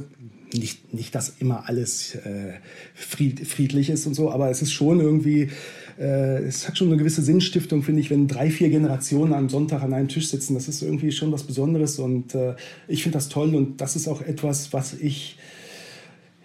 nicht, 0.54 0.94
nicht 0.94 1.14
dass 1.14 1.34
immer 1.40 1.68
alles 1.68 2.14
äh, 2.14 2.54
fried, 2.94 3.46
friedlich 3.46 3.90
ist 3.90 4.06
und 4.06 4.14
so, 4.14 4.30
aber 4.30 4.48
es 4.48 4.62
ist 4.62 4.72
schon 4.72 5.00
irgendwie, 5.00 5.50
äh, 5.98 6.42
es 6.44 6.66
hat 6.66 6.78
schon 6.78 6.88
eine 6.88 6.96
gewisse 6.96 7.20
Sinnstiftung, 7.20 7.82
finde 7.82 8.00
ich, 8.00 8.08
wenn 8.08 8.28
drei, 8.28 8.48
vier 8.48 8.70
Generationen 8.70 9.34
am 9.34 9.50
Sonntag 9.50 9.82
an 9.82 9.92
einem 9.92 10.08
Tisch 10.08 10.28
sitzen. 10.28 10.54
Das 10.54 10.68
ist 10.68 10.80
irgendwie 10.80 11.12
schon 11.12 11.32
was 11.32 11.42
Besonderes 11.42 11.98
und 11.98 12.34
äh, 12.34 12.54
ich 12.88 13.02
finde 13.02 13.18
das 13.18 13.28
toll 13.28 13.54
und 13.54 13.82
das 13.82 13.94
ist 13.94 14.08
auch 14.08 14.22
etwas, 14.22 14.72
was 14.72 14.94
ich 14.94 15.36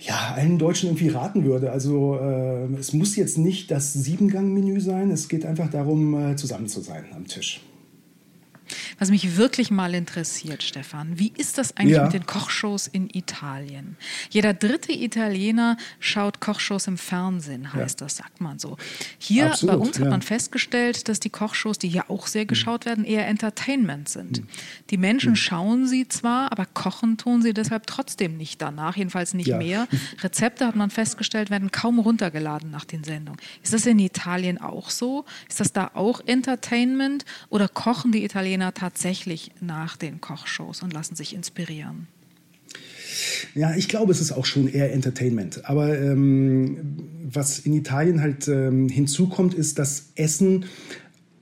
ja, 0.02 0.34
allen 0.36 0.58
Deutschen 0.58 0.90
irgendwie 0.90 1.10
raten 1.10 1.46
würde. 1.46 1.72
Also 1.72 2.18
äh, 2.20 2.66
es 2.80 2.94
muss 2.94 3.16
jetzt 3.16 3.38
nicht 3.38 3.70
das 3.72 3.94
Siebengang-Menü 3.94 4.82
sein, 4.82 5.12
es 5.12 5.30
geht 5.30 5.46
einfach 5.46 5.70
darum, 5.70 6.32
äh, 6.32 6.36
zusammen 6.36 6.68
zu 6.68 6.82
sein 6.82 7.06
am 7.16 7.28
Tisch. 7.28 7.62
Was 9.02 9.10
mich 9.10 9.36
wirklich 9.36 9.72
mal 9.72 9.96
interessiert, 9.96 10.62
Stefan, 10.62 11.18
wie 11.18 11.34
ist 11.36 11.58
das 11.58 11.76
eigentlich 11.76 11.96
ja. 11.96 12.04
mit 12.04 12.14
den 12.14 12.28
Kochshows 12.28 12.86
in 12.86 13.10
Italien? 13.12 13.98
Jeder 14.30 14.54
dritte 14.54 14.92
Italiener 14.92 15.76
schaut 16.00 16.40
Kochshows 16.40 16.86
im 16.86 17.00
Fernsehen, 17.00 17.74
heißt 17.74 18.00
ja. 18.00 18.06
das, 18.06 18.18
sagt 18.18 18.42
man 18.42 18.60
so. 18.60 18.78
Hier 19.18 19.48
Absolut, 19.48 19.76
bei 19.76 19.82
uns 19.88 20.00
hat 20.00 20.08
man 20.08 20.22
festgestellt, 20.22 21.10
dass 21.10 21.20
die 21.20 21.32
Kochshows, 21.32 21.80
die 21.80 21.88
hier 21.88 22.12
auch 22.12 22.28
sehr 22.28 22.46
geschaut 22.46 22.86
werden, 22.86 23.04
eher 23.04 23.28
Entertainment 23.28 24.08
sind. 24.08 24.42
Mhm. 24.42 24.48
Die 24.92 24.98
Menschen 24.98 25.32
mhm. 25.32 25.38
schauen 25.38 25.88
sie 25.88 26.08
zwar, 26.08 26.52
aber 26.52 26.68
kochen 26.68 27.18
tun 27.18 27.42
sie 27.42 27.56
deshalb 27.56 27.88
trotzdem 27.88 28.38
nicht 28.38 28.62
danach, 28.62 28.98
jedenfalls 28.98 29.34
nicht 29.34 29.50
mehr. 29.50 29.88
Rezepte, 30.22 30.68
hat 30.68 30.76
man 30.76 30.92
festgestellt, 30.92 31.50
werden 31.50 31.72
kaum 31.72 31.98
runtergeladen 31.98 32.70
nach 32.70 32.86
den 32.86 33.04
Sendungen. 33.04 33.42
Ist 33.64 33.74
das 33.74 33.88
in 33.88 33.98
Italien 33.98 34.62
auch 34.62 34.92
so? 34.92 35.26
Ist 35.50 35.60
das 35.60 35.74
da 35.74 35.90
auch 35.96 36.22
Entertainment 36.28 37.26
oder 37.50 37.68
kochen 37.68 38.12
die 38.12 38.24
Italiener 38.24 38.76
tatsächlich? 38.76 38.91
Tatsächlich 38.92 39.52
nach 39.62 39.96
den 39.96 40.20
Kochshows 40.20 40.84
und 40.84 40.94
lassen 40.94 41.16
sich 41.16 41.34
inspirieren? 41.34 42.08
Ja, 43.56 43.76
ich 43.76 43.88
glaube, 43.88 44.12
es 44.12 44.22
ist 44.22 44.32
auch 44.32 44.46
schon 44.46 44.68
eher 44.68 44.94
Entertainment. 44.94 45.66
Aber 45.66 45.98
ähm, 45.98 46.98
was 47.24 47.60
in 47.60 47.74
Italien 47.74 48.22
halt 48.22 48.48
ähm, 48.48 48.90
hinzukommt, 48.90 49.54
ist, 49.54 49.80
dass 49.80 50.12
Essen 50.16 50.66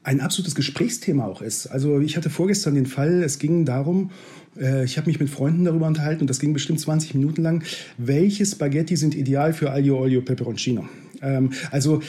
ein 0.04 0.22
absolutes 0.22 0.56
Gesprächsthema 0.56 1.26
auch 1.26 1.42
ist. 1.42 1.68
Also 1.68 2.00
ich 2.00 2.18
hatte 2.18 2.30
vorgestern 2.30 2.76
den 2.76 2.86
Fall, 2.86 3.24
es 3.24 3.38
ging 3.38 3.66
darum, 3.66 4.12
äh, 4.60 4.86
ich 4.86 4.98
habe 4.98 5.08
mich 5.08 5.20
mit 5.20 5.30
Freunden 5.30 5.66
darüber 5.66 5.88
unterhalten 5.88 6.22
und 6.22 6.30
das 6.30 6.40
ging 6.40 6.54
bestimmt 6.54 6.80
20 6.80 7.16
Minuten 7.16 7.42
lang, 7.42 7.64
welche 7.98 8.46
Spaghetti 8.46 8.96
sind 8.96 9.14
ideal 9.14 9.54
für 9.54 9.72
Aglio 9.72 10.00
Olio 10.00 10.22
Peperoncino. 10.22 10.88
Ähm, 11.22 11.52
also 11.70 12.02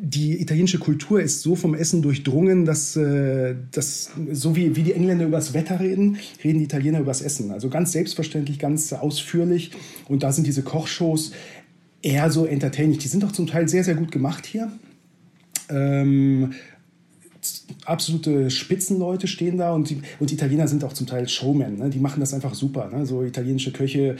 die 0.00 0.40
italienische 0.40 0.78
Kultur 0.78 1.20
ist 1.20 1.42
so 1.42 1.56
vom 1.56 1.74
Essen 1.74 2.02
durchdrungen, 2.02 2.64
dass, 2.64 2.94
äh, 2.96 3.56
dass 3.72 4.10
so 4.30 4.54
wie, 4.54 4.76
wie 4.76 4.82
die 4.82 4.92
Engländer 4.92 5.26
über 5.26 5.38
das 5.38 5.54
Wetter 5.54 5.80
reden, 5.80 6.18
reden 6.44 6.58
die 6.58 6.64
Italiener 6.64 7.00
über 7.00 7.10
das 7.10 7.20
Essen. 7.20 7.50
Also 7.50 7.68
ganz 7.68 7.92
selbstverständlich, 7.92 8.58
ganz 8.58 8.92
ausführlich. 8.92 9.72
Und 10.08 10.22
da 10.22 10.30
sind 10.30 10.46
diese 10.46 10.62
Kochshows 10.62 11.32
eher 12.00 12.30
so 12.30 12.46
entertaining. 12.46 12.98
Die 12.98 13.08
sind 13.08 13.24
auch 13.24 13.32
zum 13.32 13.48
Teil 13.48 13.68
sehr, 13.68 13.82
sehr 13.82 13.96
gut 13.96 14.12
gemacht 14.12 14.46
hier. 14.46 14.70
Ähm, 15.68 16.52
absolute 17.84 18.50
Spitzenleute 18.50 19.26
stehen 19.26 19.58
da 19.58 19.72
und 19.72 19.90
die, 19.90 20.00
und 20.20 20.30
die 20.30 20.34
Italiener 20.34 20.68
sind 20.68 20.84
auch 20.84 20.92
zum 20.92 21.08
Teil 21.08 21.28
Showmen. 21.28 21.78
Ne? 21.78 21.90
Die 21.90 21.98
machen 21.98 22.20
das 22.20 22.34
einfach 22.34 22.54
super. 22.54 22.88
Ne? 22.88 23.04
So 23.04 23.24
italienische 23.24 23.72
Köche 23.72 24.16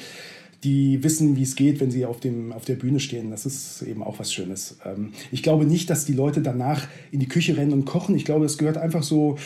die 0.65 1.03
wissen, 1.05 1.37
wie 1.37 1.43
es 1.43 1.55
geht, 1.55 1.81
wenn 1.81 1.91
sie 1.91 2.05
auf, 2.05 2.21
dem, 2.21 2.53
auf 2.53 2.65
der 2.65 2.75
Bühne 2.75 3.01
stehen. 3.01 3.31
Das 3.31 3.47
ist 3.47 3.83
eben 3.83 4.03
auch 4.03 4.19
was 4.19 4.33
Schönes. 4.33 4.79
Ähm, 4.85 5.13
ich 5.31 5.43
glaube 5.43 5.65
nicht, 5.65 5.89
dass 5.91 6.05
die 6.05 6.13
Leute 6.13 6.41
danach 6.41 6.89
in 7.13 7.21
die 7.21 7.29
Küche 7.29 7.57
rennen 7.57 7.73
und 7.73 7.85
kochen. 7.85 8.17
Ich 8.17 8.25
glaube, 8.25 8.45
es 8.45 8.59
gehört 8.59 8.77
einfach 8.77 9.03
so, 9.03 9.39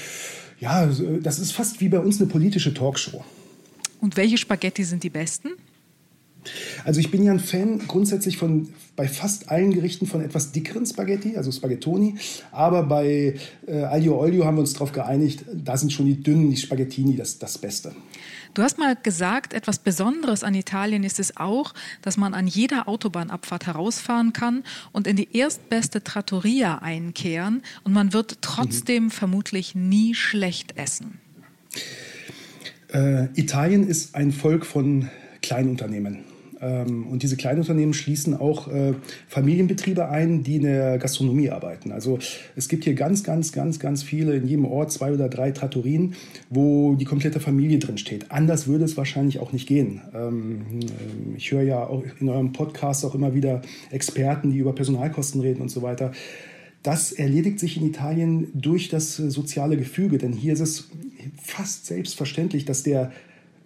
ja, 0.59 0.89
das 1.23 1.39
ist 1.39 1.53
fast 1.53 1.81
wie 1.81 1.89
bei 1.89 1.99
uns 1.99 2.21
eine 2.21 2.31
politische 2.31 2.73
Talkshow. 2.73 3.25
Und 4.01 4.17
welche 4.17 4.39
Spaghetti 4.39 4.85
sind 4.85 5.03
die 5.03 5.11
besten? 5.11 5.51
Also 6.85 7.01
ich 7.01 7.11
bin 7.11 7.23
ja 7.23 7.33
ein 7.33 7.41
Fan 7.41 7.81
grundsätzlich 7.87 8.37
von 8.37 8.69
bei 8.97 9.09
fast 9.09 9.49
allen 9.49 9.73
Gerichten 9.73 10.07
von 10.07 10.21
etwas 10.21 10.53
dickeren 10.53 10.85
Spaghetti, 10.85 11.37
also 11.37 11.51
Spaghettoni. 11.51 12.17
Aber 12.51 12.83
bei 12.83 13.35
äh, 13.67 13.83
Aglio 13.85 14.21
Olio 14.21 14.45
haben 14.45 14.57
wir 14.57 14.61
uns 14.61 14.73
darauf 14.73 14.93
geeinigt, 14.93 15.45
da 15.53 15.77
sind 15.77 15.93
schon 15.93 16.07
die 16.07 16.23
dünnen, 16.23 16.51
die 16.51 16.57
Spaghettini 16.57 17.17
das, 17.17 17.39
das 17.39 17.59
Beste. 17.59 17.93
Du 18.55 18.63
hast 18.63 18.79
mal 18.79 18.97
gesagt, 19.03 19.55
etwas 19.55 19.79
Besonderes 19.79 20.45
an 20.45 20.55
Italien 20.55 21.05
ist 21.05 21.19
es 21.19 21.39
auch, 21.39 21.73
dass 22.03 22.19
man 22.19 22.35
an 22.35 22.47
jeder 22.47 22.87
Autobahnabfahrt 22.87 23.67
herausfahren 23.67 24.35
kann 24.35 24.63
und 24.93 25.07
in 25.07 25.17
die 25.17 25.35
erstbeste 25.35 26.05
Trattoria 26.05 26.79
einkehren 26.79 27.63
und 27.85 27.95
man 27.95 28.13
wird 28.13 28.39
trotzdem 28.43 29.05
mhm. 29.05 29.11
vermutlich 29.11 29.75
nie 29.75 30.15
schlecht 30.15 30.77
essen. 30.77 31.19
Äh, 32.93 33.29
Italien 33.41 33.89
ist 33.89 34.15
ein 34.15 34.33
Volk 34.33 34.67
von 34.67 35.09
Kleinunternehmen. 35.41 36.32
Ähm, 36.63 37.07
und 37.09 37.23
diese 37.23 37.37
Kleinunternehmen 37.37 37.93
schließen 37.93 38.35
auch 38.35 38.69
äh, 38.69 38.95
Familienbetriebe 39.29 40.09
ein, 40.09 40.45
die 40.45 40.57
in 40.57 40.63
der 40.63 40.99
Gastronomie 40.99 41.51
arbeiten. 41.51 41.91
Also 41.91 42.19
es 42.57 42.69
gibt 42.69 42.85
hier 42.85 42.95
ganz, 42.95 43.25
ganz, 43.25 43.53
ganz, 43.53 43.81
ganz 43.81 44.03
viele, 44.03 44.37
in 44.37 44.47
jedem 44.47 44.65
Ort 44.65 44.93
zwei 44.93 45.13
oder 45.13 45.29
drei 45.29 45.51
Trattorien, 45.51 46.15
wo 46.49 46.95
die 46.95 47.05
komplette 47.05 47.41
Familie 47.41 47.79
drin 47.79 47.99
steht. 47.99 48.31
Anders 48.31 48.69
würde 48.69 48.85
es 48.85 48.97
wahrscheinlich 48.97 49.41
auch 49.41 49.53
nicht 49.53 49.67
gehen. 49.67 50.01
Ähm, 50.15 50.63
äh, 50.81 51.37
ich 51.37 51.51
höre 51.51 51.63
ja 51.63 51.85
auch 51.85 52.05
in 52.21 52.29
eurem 52.29 52.53
Podcast 52.53 53.05
auch 53.05 53.15
immer 53.15 53.35
wieder 53.35 53.63
Experten, 53.91 54.53
die 54.53 54.59
über 54.59 54.75
Personalkosten 54.75 55.41
reden 55.41 55.61
und 55.61 55.69
so 55.69 55.83
weiter. 55.83 56.13
Das 56.85 57.13
erledigt 57.13 57.61
sich 57.61 57.77
in 57.77 57.87
Italien 57.87 58.49
durch 58.55 58.89
das 58.89 59.17
soziale 59.17 59.77
Gefüge, 59.77 60.19
denn 60.19 60.33
hier 60.33 60.53
ist 60.53 60.61
es 60.61 60.91
fast 61.41 61.87
selbstverständlich, 61.87 62.65
dass 62.65 62.83
der 62.83 63.13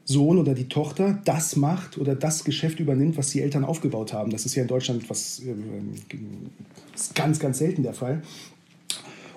Sohn 0.06 0.38
oder 0.38 0.54
die 0.54 0.68
Tochter 0.68 1.18
das 1.24 1.56
macht 1.56 1.98
oder 1.98 2.14
das 2.14 2.44
Geschäft 2.44 2.78
übernimmt, 2.78 3.16
was 3.16 3.30
die 3.30 3.42
Eltern 3.42 3.64
aufgebaut 3.64 4.12
haben. 4.12 4.30
Das 4.30 4.46
ist 4.46 4.54
ja 4.54 4.62
in 4.62 4.68
Deutschland 4.68 5.10
was 5.10 5.40
äh, 5.40 5.54
ganz, 7.14 7.40
ganz 7.40 7.58
selten 7.58 7.82
der 7.82 7.92
Fall. 7.92 8.22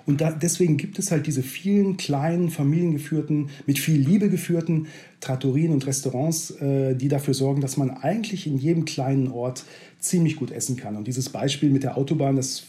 Und 0.09 0.21
da, 0.21 0.31
deswegen 0.31 0.77
gibt 0.77 0.97
es 0.97 1.11
halt 1.11 1.27
diese 1.27 1.43
vielen 1.43 1.95
kleinen, 1.95 2.49
familiengeführten, 2.49 3.51
mit 3.67 3.77
viel 3.77 4.01
Liebe 4.01 4.27
geführten 4.31 4.87
Trattorien 5.19 5.71
und 5.71 5.85
Restaurants, 5.85 6.49
äh, 6.49 6.95
die 6.95 7.09
dafür 7.09 7.35
sorgen, 7.35 7.61
dass 7.61 7.77
man 7.77 7.91
eigentlich 7.91 8.47
in 8.47 8.57
jedem 8.57 8.85
kleinen 8.85 9.27
Ort 9.27 9.65
ziemlich 9.99 10.35
gut 10.35 10.49
essen 10.49 10.77
kann. 10.77 10.95
Und 10.95 11.05
dieses 11.05 11.29
Beispiel 11.29 11.69
mit 11.69 11.83
der 11.83 11.95
Autobahn, 11.95 12.37
das 12.37 12.63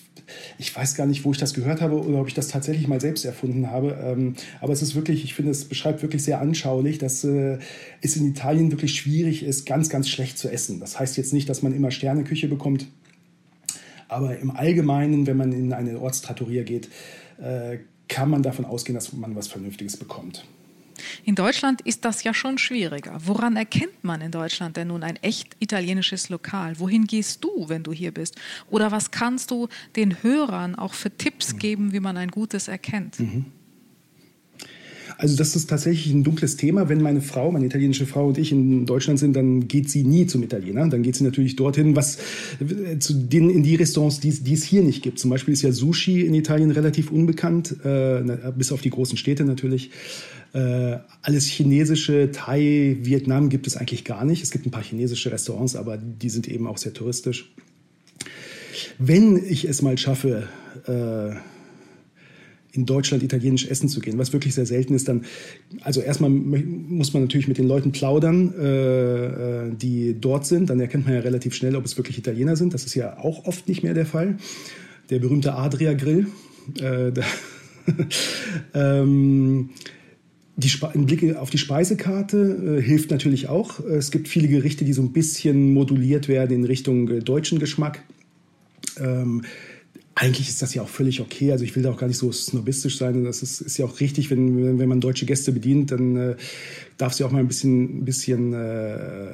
ich 0.59 0.76
weiß 0.76 0.96
gar 0.96 1.07
nicht, 1.07 1.24
wo 1.24 1.33
ich 1.33 1.38
das 1.38 1.55
gehört 1.55 1.81
habe 1.81 1.98
oder 1.98 2.20
ob 2.20 2.29
ich 2.29 2.35
das 2.35 2.48
tatsächlich 2.48 2.87
mal 2.87 3.00
selbst 3.00 3.24
erfunden 3.24 3.70
habe. 3.70 3.98
Ähm, 4.05 4.35
aber 4.61 4.74
es 4.74 4.83
ist 4.83 4.94
wirklich, 4.94 5.24
ich 5.24 5.33
finde, 5.33 5.50
es 5.50 5.64
beschreibt 5.64 6.03
wirklich 6.03 6.22
sehr 6.22 6.42
anschaulich, 6.42 6.98
dass 6.98 7.24
äh, 7.24 7.59
es 8.03 8.16
in 8.16 8.29
Italien 8.29 8.70
wirklich 8.70 8.94
schwierig 8.94 9.42
ist, 9.42 9.64
ganz, 9.64 9.88
ganz 9.88 10.11
schlecht 10.11 10.37
zu 10.37 10.53
essen. 10.53 10.79
Das 10.79 11.00
heißt 11.00 11.16
jetzt 11.16 11.33
nicht, 11.33 11.48
dass 11.48 11.62
man 11.62 11.74
immer 11.74 11.90
Sterneküche 11.90 12.48
bekommt. 12.48 12.87
Aber 14.11 14.37
im 14.37 14.50
Allgemeinen, 14.50 15.29
wenn 15.29 15.37
man 15.37 15.53
in 15.53 15.72
eine 15.72 16.00
Ortstrattoria 16.00 16.64
geht, 16.64 16.88
kann 18.09 18.29
man 18.29 18.42
davon 18.42 18.64
ausgehen, 18.64 18.94
dass 18.94 19.12
man 19.12 19.35
was 19.37 19.48
Vernünftiges 19.48 19.96
bekommt. 19.96 20.44
In 21.24 21.35
Deutschland 21.35 21.81
ist 21.83 22.05
das 22.05 22.24
ja 22.24 22.35
schon 22.35 22.59
schwieriger. 22.59 23.16
Woran 23.24 23.57
erkennt 23.57 24.05
man 24.05 24.20
in 24.20 24.31
Deutschland 24.31 24.76
denn 24.76 24.88
nun 24.88 25.03
ein 25.03 25.16
echt 25.16 25.57
italienisches 25.59 26.29
Lokal? 26.29 26.79
Wohin 26.79 27.07
gehst 27.07 27.42
du, 27.44 27.68
wenn 27.68 27.83
du 27.83 27.92
hier 27.92 28.12
bist? 28.12 28.37
Oder 28.68 28.90
was 28.90 29.11
kannst 29.11 29.50
du 29.50 29.68
den 29.96 30.22
Hörern 30.22 30.74
auch 30.74 30.94
für 30.94 31.16
Tipps 31.16 31.57
geben, 31.57 31.92
wie 31.92 32.00
man 32.00 32.16
ein 32.16 32.31
gutes 32.31 32.68
erkennt? 32.68 33.18
Mhm. 33.20 33.46
Also 35.20 35.37
das 35.37 35.54
ist 35.54 35.68
tatsächlich 35.68 36.14
ein 36.14 36.24
dunkles 36.24 36.56
Thema. 36.56 36.88
Wenn 36.88 37.02
meine 37.02 37.20
Frau, 37.20 37.52
meine 37.52 37.66
italienische 37.66 38.06
Frau 38.06 38.28
und 38.28 38.38
ich 38.38 38.52
in 38.52 38.87
Deutschland 38.87 39.18
sind, 39.18 39.37
dann 39.37 39.68
geht 39.68 39.90
sie 39.90 40.02
nie 40.02 40.26
zum 40.26 40.42
Italiener. 40.42 40.88
Dann 40.88 41.02
geht 41.02 41.14
sie 41.14 41.24
natürlich 41.24 41.56
dorthin, 41.56 41.94
was 41.94 42.16
äh, 42.59 42.98
zu 42.98 43.12
den 43.12 43.50
in 43.50 43.62
die 43.62 43.74
Restaurants, 43.74 44.20
die, 44.20 44.30
die 44.30 44.54
es 44.54 44.64
hier 44.64 44.83
nicht 44.83 45.02
gibt. 45.02 45.18
Zum 45.18 45.28
Beispiel 45.28 45.52
ist 45.52 45.61
ja 45.61 45.72
Sushi 45.72 46.22
in 46.22 46.33
Italien 46.33 46.70
relativ 46.70 47.11
unbekannt, 47.11 47.76
äh, 47.85 48.22
bis 48.56 48.72
auf 48.72 48.80
die 48.80 48.88
großen 48.88 49.18
Städte 49.18 49.44
natürlich. 49.44 49.90
Äh, 50.54 50.96
alles 51.20 51.44
chinesische, 51.44 52.30
Thai, 52.33 52.96
Vietnam 53.02 53.50
gibt 53.50 53.66
es 53.66 53.76
eigentlich 53.76 54.06
gar 54.06 54.24
nicht. 54.24 54.42
Es 54.42 54.50
gibt 54.50 54.64
ein 54.64 54.70
paar 54.70 54.83
chinesische 54.83 55.30
Restaurants, 55.30 55.76
aber 55.76 55.98
die 55.98 56.30
sind 56.30 56.48
eben 56.48 56.66
auch 56.66 56.78
sehr 56.78 56.94
touristisch. 56.94 57.52
Wenn 58.98 59.37
ich 59.37 59.66
es 59.66 59.83
mal 59.83 59.98
schaffe, 59.98 60.48
äh, 60.87 61.37
in 62.72 62.87
Deutschland 62.87 63.22
italienisch 63.22 63.66
essen 63.66 63.88
zu 63.88 64.00
gehen, 64.00 64.18
was 64.18 64.33
wirklich 64.33 64.54
sehr 64.54 64.66
selten 64.66 64.94
ist, 64.94 65.09
dann, 65.09 65.24
also 65.80 66.00
erstmal 66.00 66.30
muss 66.30 67.12
man 67.12 67.22
natürlich 67.22 67.48
mit 67.48 67.59
den 67.59 67.66
Leuten 67.66 67.92
plaudern, 67.92 68.54
äh, 68.59 69.66
äh, 69.66 69.74
die 69.74 70.16
dort 70.20 70.46
sind, 70.46 70.70
dann 70.70 70.80
erkennt 70.80 71.06
man 71.06 71.14
ja 71.14 71.20
relativ 71.20 71.54
schnell, 71.54 71.76
ob 71.76 71.85
es 71.85 71.96
wirklich 71.96 72.18
Italiener 72.18 72.56
sind. 72.56 72.74
Das 72.74 72.85
ist 72.85 72.94
ja 72.94 73.18
auch 73.18 73.46
oft 73.46 73.68
nicht 73.68 73.83
mehr 73.83 73.94
der 73.94 74.06
Fall. 74.06 74.37
Der 75.11 75.18
berühmte 75.18 75.54
Adria 75.54 75.94
Grill. 75.94 76.28
Äh, 76.80 77.12
ähm, 78.74 79.70
die 80.56 80.70
ein 80.83 81.06
Blick 81.06 81.37
auf 81.37 81.50
die 81.50 81.59
Speisekarte 81.59 82.78
äh, 82.78 82.83
hilft 82.83 83.11
natürlich 83.11 83.48
auch. 83.48 83.80
Es 83.80 84.11
gibt 84.11 84.28
viele 84.28 84.46
Gerichte, 84.46 84.85
die 84.85 84.92
so 84.92 85.02
ein 85.02 85.12
bisschen 85.12 85.72
moduliert 85.72 86.28
werden 86.28 86.54
in 86.54 86.64
Richtung 86.64 87.09
äh, 87.09 87.20
deutschen 87.20 87.59
Geschmack. 87.59 88.02
Ähm, 88.98 89.42
eigentlich 90.20 90.48
ist 90.48 90.61
das 90.61 90.74
ja 90.74 90.83
auch 90.83 90.88
völlig 90.88 91.20
okay. 91.20 91.50
Also 91.50 91.64
ich 91.64 91.74
will 91.74 91.83
da 91.83 91.90
auch 91.90 91.96
gar 91.96 92.07
nicht 92.07 92.18
so 92.18 92.31
snobistisch 92.31 92.98
sein. 92.98 93.24
Das 93.24 93.42
ist, 93.42 93.62
ist 93.62 93.79
ja 93.79 93.87
auch 93.87 94.00
richtig, 94.00 94.31
wenn, 94.31 94.79
wenn 94.79 94.88
man 94.88 95.00
deutsche 95.00 95.24
Gäste 95.24 95.50
bedient, 95.50 95.92
dann 95.92 96.16
äh, 96.16 96.37
darf 96.98 97.14
sie 97.14 97.24
auch 97.24 97.31
mal 97.31 97.38
ein 97.38 97.48
bisschen, 97.48 98.05
bisschen 98.05 98.53
äh, 98.53 99.29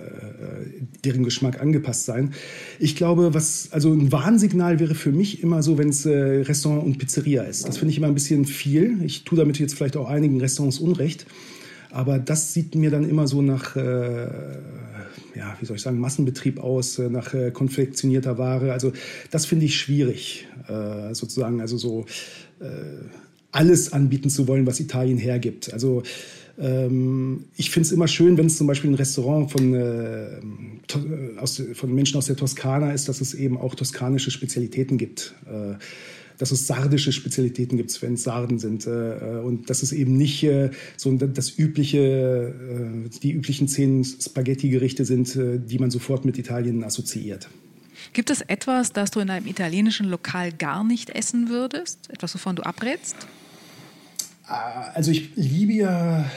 deren 1.04 1.24
Geschmack 1.24 1.60
angepasst 1.60 2.04
sein. 2.04 2.34
Ich 2.78 2.94
glaube, 2.94 3.34
was 3.34 3.72
also 3.72 3.92
ein 3.92 4.12
Warnsignal 4.12 4.78
wäre 4.78 4.94
für 4.94 5.10
mich 5.10 5.42
immer 5.42 5.62
so, 5.62 5.76
wenn 5.76 5.88
es 5.88 6.06
äh, 6.06 6.10
Restaurant 6.12 6.84
und 6.84 6.98
Pizzeria 6.98 7.42
ist. 7.42 7.66
Das 7.66 7.78
finde 7.78 7.90
ich 7.90 7.98
immer 7.98 8.06
ein 8.06 8.14
bisschen 8.14 8.44
viel. 8.44 9.02
Ich 9.04 9.24
tue 9.24 9.36
damit 9.36 9.58
jetzt 9.58 9.74
vielleicht 9.74 9.96
auch 9.96 10.08
einigen 10.08 10.40
Restaurants 10.40 10.78
Unrecht. 10.78 11.26
Aber 11.90 12.18
das 12.18 12.52
sieht 12.52 12.74
mir 12.76 12.90
dann 12.90 13.08
immer 13.08 13.26
so 13.26 13.42
nach, 13.42 13.74
äh, 13.74 14.28
ja, 15.34 15.56
wie 15.60 15.66
soll 15.66 15.76
ich 15.76 15.82
sagen, 15.82 15.98
Massenbetrieb 15.98 16.58
aus, 16.58 16.98
äh, 16.98 17.08
nach 17.08 17.34
äh, 17.34 17.50
konfektionierter 17.50 18.38
Ware. 18.38 18.72
Also 18.72 18.92
das 19.30 19.46
finde 19.46 19.66
ich 19.66 19.76
schwierig, 19.76 20.46
äh, 20.68 21.14
sozusagen. 21.14 21.60
Also 21.60 21.76
so 21.76 22.06
äh, 22.60 22.66
alles 23.52 23.92
anbieten 23.92 24.30
zu 24.30 24.48
wollen, 24.48 24.66
was 24.66 24.80
Italien 24.80 25.18
hergibt. 25.18 25.72
Also 25.72 26.02
ähm, 26.58 27.44
ich 27.56 27.70
finde 27.70 27.86
es 27.86 27.92
immer 27.92 28.08
schön, 28.08 28.38
wenn 28.38 28.46
es 28.46 28.56
zum 28.56 28.66
Beispiel 28.66 28.90
ein 28.90 28.94
Restaurant 28.94 29.50
von, 29.50 29.74
äh, 29.74 30.40
aus, 31.38 31.62
von 31.74 31.94
Menschen 31.94 32.16
aus 32.16 32.26
der 32.26 32.36
Toskana 32.36 32.92
ist, 32.92 33.08
dass 33.08 33.20
es 33.20 33.34
eben 33.34 33.58
auch 33.58 33.74
toskanische 33.74 34.30
Spezialitäten 34.30 34.98
gibt. 34.98 35.34
Äh, 35.46 35.74
dass 36.38 36.50
es 36.50 36.66
sardische 36.66 37.12
Spezialitäten 37.12 37.76
gibt, 37.76 38.00
wenn 38.02 38.14
es 38.14 38.22
Sarden 38.22 38.58
sind. 38.58 38.86
Äh, 38.86 39.40
und 39.44 39.70
dass 39.70 39.82
es 39.82 39.92
eben 39.92 40.16
nicht 40.16 40.42
äh, 40.44 40.70
so 40.96 41.12
das 41.12 41.58
übliche, 41.58 41.98
äh, 41.98 43.08
die 43.22 43.32
üblichen 43.32 43.68
zehn 43.68 44.04
Spaghetti-Gerichte 44.04 45.04
sind, 45.04 45.34
äh, 45.36 45.58
die 45.58 45.78
man 45.78 45.90
sofort 45.90 46.24
mit 46.24 46.38
Italien 46.38 46.84
assoziiert. 46.84 47.48
Gibt 48.12 48.30
es 48.30 48.40
etwas, 48.42 48.92
das 48.92 49.10
du 49.10 49.20
in 49.20 49.30
einem 49.30 49.46
italienischen 49.46 50.08
Lokal 50.08 50.52
gar 50.52 50.84
nicht 50.84 51.10
essen 51.10 51.48
würdest? 51.48 52.10
Etwas, 52.10 52.34
wovon 52.34 52.56
du 52.56 52.62
abrätst? 52.62 53.16
Ah, 54.46 54.90
also 54.94 55.10
ich 55.10 55.30
liebe 55.34 55.72
ja, 55.72 56.30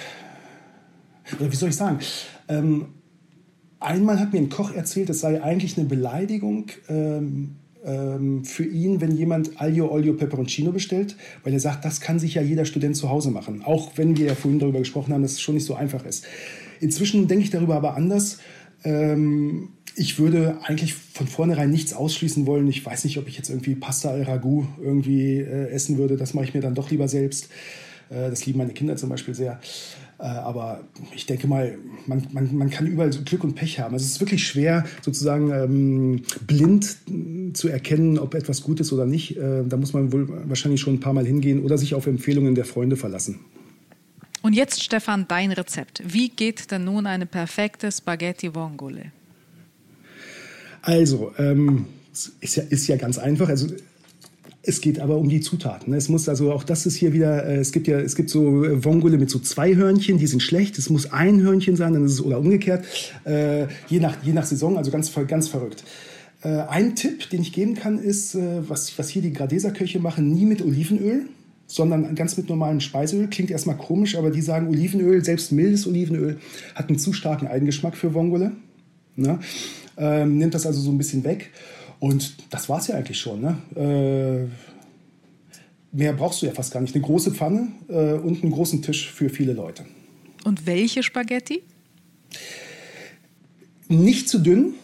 oder 1.39 1.51
wie 1.51 1.55
soll 1.55 1.69
ich 1.69 1.75
sagen, 1.75 1.99
ähm, 2.47 2.87
einmal 3.79 4.19
hat 4.19 4.33
mir 4.33 4.39
ein 4.39 4.49
Koch 4.49 4.71
erzählt, 4.73 5.09
es 5.09 5.19
sei 5.19 5.41
eigentlich 5.41 5.77
eine 5.77 5.87
Beleidigung 5.87 6.67
ähm, 6.87 7.55
ähm, 7.85 8.43
für 8.43 8.65
ihn, 8.65 9.01
wenn 9.01 9.15
jemand 9.15 9.61
Aglio 9.61 9.91
Olio 9.91 10.13
Peperoncino 10.13 10.71
bestellt, 10.71 11.15
weil 11.43 11.53
er 11.53 11.59
sagt, 11.59 11.85
das 11.85 12.01
kann 12.01 12.19
sich 12.19 12.35
ja 12.35 12.41
jeder 12.41 12.65
Student 12.65 12.95
zu 12.95 13.09
Hause 13.09 13.31
machen. 13.31 13.61
Auch 13.63 13.91
wenn 13.95 14.17
wir 14.17 14.27
ja 14.27 14.35
vorhin 14.35 14.59
darüber 14.59 14.79
gesprochen 14.79 15.13
haben, 15.13 15.21
dass 15.21 15.33
es 15.33 15.41
schon 15.41 15.55
nicht 15.55 15.65
so 15.65 15.75
einfach 15.75 16.05
ist. 16.05 16.25
Inzwischen 16.79 17.27
denke 17.27 17.43
ich 17.43 17.49
darüber 17.49 17.75
aber 17.75 17.95
anders. 17.95 18.39
Ähm, 18.83 19.69
ich 19.95 20.19
würde 20.19 20.59
eigentlich 20.63 20.93
von 20.93 21.27
vornherein 21.27 21.69
nichts 21.71 21.93
ausschließen 21.93 22.45
wollen. 22.45 22.67
Ich 22.67 22.85
weiß 22.85 23.03
nicht, 23.03 23.17
ob 23.17 23.27
ich 23.27 23.37
jetzt 23.37 23.49
irgendwie 23.49 23.75
Pasta 23.75 24.09
al 24.09 24.23
Ragout 24.23 24.67
irgendwie 24.81 25.37
äh, 25.37 25.69
essen 25.69 25.97
würde. 25.97 26.15
Das 26.15 26.33
mache 26.33 26.45
ich 26.45 26.53
mir 26.53 26.61
dann 26.61 26.75
doch 26.75 26.89
lieber 26.89 27.07
selbst. 27.07 27.49
Äh, 28.09 28.29
das 28.29 28.45
lieben 28.45 28.59
meine 28.59 28.73
Kinder 28.73 28.95
zum 28.95 29.09
Beispiel 29.09 29.33
sehr. 29.33 29.59
Äh, 30.19 30.23
aber 30.23 30.83
ich 31.15 31.25
denke 31.25 31.47
mal, 31.47 31.77
man, 32.05 32.27
man, 32.31 32.55
man 32.55 32.69
kann 32.69 32.87
überall 32.87 33.11
so 33.13 33.21
Glück 33.23 33.43
und 33.43 33.55
Pech 33.55 33.79
haben. 33.79 33.93
Also 33.93 34.05
es 34.05 34.13
ist 34.13 34.19
wirklich 34.19 34.45
schwer, 34.45 34.85
sozusagen 35.01 35.51
ähm, 35.51 36.23
blind 36.45 36.97
zu 37.53 37.69
erkennen, 37.69 38.19
ob 38.19 38.35
etwas 38.35 38.61
gut 38.61 38.79
ist 38.79 38.91
oder 38.91 39.05
nicht. 39.05 39.37
Äh, 39.37 39.63
da 39.65 39.77
muss 39.77 39.93
man 39.93 40.11
wohl 40.11 40.27
wahrscheinlich 40.49 40.81
schon 40.81 40.95
ein 40.95 40.99
paar 40.99 41.13
Mal 41.13 41.25
hingehen 41.25 41.63
oder 41.63 41.77
sich 41.77 41.95
auf 41.95 42.07
Empfehlungen 42.07 42.55
der 42.55 42.65
Freunde 42.65 42.97
verlassen. 42.97 43.39
Und 44.41 44.53
jetzt, 44.53 44.83
Stefan, 44.83 45.25
dein 45.27 45.51
Rezept. 45.51 46.01
Wie 46.05 46.29
geht 46.29 46.71
denn 46.71 46.85
nun 46.85 47.05
eine 47.05 47.25
perfekte 47.25 47.91
Spaghetti 47.91 48.53
Vongole? 48.53 49.11
Also, 50.81 51.33
ähm, 51.37 51.87
ist 52.39 52.55
ja, 52.55 52.63
ist 52.63 52.87
ja 52.87 52.95
ganz 52.95 53.17
einfach. 53.17 53.49
Also 53.49 53.67
es 54.69 54.81
geht 54.81 54.99
aber 54.99 55.17
um 55.17 55.27
die 55.27 55.41
Zutaten. 55.41 55.93
Es 55.93 56.07
muss 56.07 56.29
also 56.29 56.51
auch 56.53 56.63
das 56.63 56.85
ist 56.85 56.95
hier 56.95 57.11
wieder. 57.11 57.45
Äh, 57.45 57.57
es 57.57 57.71
gibt 57.71 57.87
ja 57.87 57.99
es 57.99 58.15
gibt 58.15 58.29
so 58.29 58.63
äh, 58.63 58.83
Vongole 58.83 59.17
mit 59.17 59.29
so 59.29 59.39
zwei 59.39 59.75
Hörnchen, 59.75 60.17
die 60.17 60.27
sind 60.27 60.41
schlecht. 60.41 60.77
Es 60.77 60.89
muss 60.89 61.11
ein 61.11 61.41
Hörnchen 61.41 61.75
sein, 61.75 61.93
dann 61.93 62.05
ist 62.05 62.13
es 62.13 62.21
oder 62.21 62.39
umgekehrt. 62.39 62.85
Äh, 63.25 63.67
je 63.89 63.99
nach 63.99 64.23
je 64.23 64.31
nach 64.33 64.45
Saison, 64.45 64.77
also 64.77 64.91
ganz 64.91 65.11
ganz 65.27 65.47
verrückt. 65.47 65.83
Ein 66.41 66.95
Tipp, 66.95 67.29
den 67.31 67.41
ich 67.41 67.51
geben 67.51 67.75
kann, 67.75 67.99
ist, 67.99 68.37
was 68.37 68.97
was 68.97 69.09
hier 69.09 69.21
die 69.21 69.33
Gradeser 69.33 69.71
Köche 69.71 69.99
machen, 69.99 70.31
nie 70.31 70.45
mit 70.45 70.61
Olivenöl 70.61 71.25
sondern 71.67 72.15
ganz 72.15 72.35
mit 72.35 72.49
normalem 72.49 72.79
Speiseöl. 72.79 73.27
Klingt 73.27 73.51
erstmal 73.51 73.77
komisch, 73.77 74.17
aber 74.17 74.31
die 74.31 74.41
sagen 74.41 74.69
Olivenöl, 74.69 75.23
selbst 75.23 75.51
mildes 75.51 75.85
Olivenöl, 75.85 76.39
hat 76.73 76.89
einen 76.89 76.97
zu 76.97 77.13
starken 77.13 77.45
Eigengeschmack 77.45 77.95
für 77.95 78.13
Vongole. 78.15 78.53
Ne? 79.15 79.39
Ähm, 79.97 80.39
nimmt 80.39 80.55
das 80.55 80.65
also 80.65 80.81
so 80.81 80.89
ein 80.89 80.97
bisschen 80.97 81.23
weg. 81.23 81.51
Und 81.99 82.35
das 82.49 82.69
war 82.69 82.79
es 82.79 82.87
ja 82.87 82.95
eigentlich 82.95 83.19
schon. 83.19 83.41
Ne? 83.41 84.49
Äh, 85.91 85.95
mehr 85.95 86.13
brauchst 86.13 86.41
du 86.41 86.45
ja 86.45 86.53
fast 86.53 86.71
gar 86.71 86.81
nicht. 86.81 86.95
Eine 86.95 87.03
große 87.03 87.31
Pfanne 87.31 87.69
äh, 87.89 88.13
und 88.13 88.41
einen 88.43 88.51
großen 88.51 88.81
Tisch 88.81 89.11
für 89.11 89.29
viele 89.29 89.53
Leute. 89.53 89.85
Und 90.45 90.65
welche 90.65 91.03
Spaghetti? 91.03 91.61
Nicht 93.87 94.29
zu 94.29 94.39
dünn. 94.39 94.75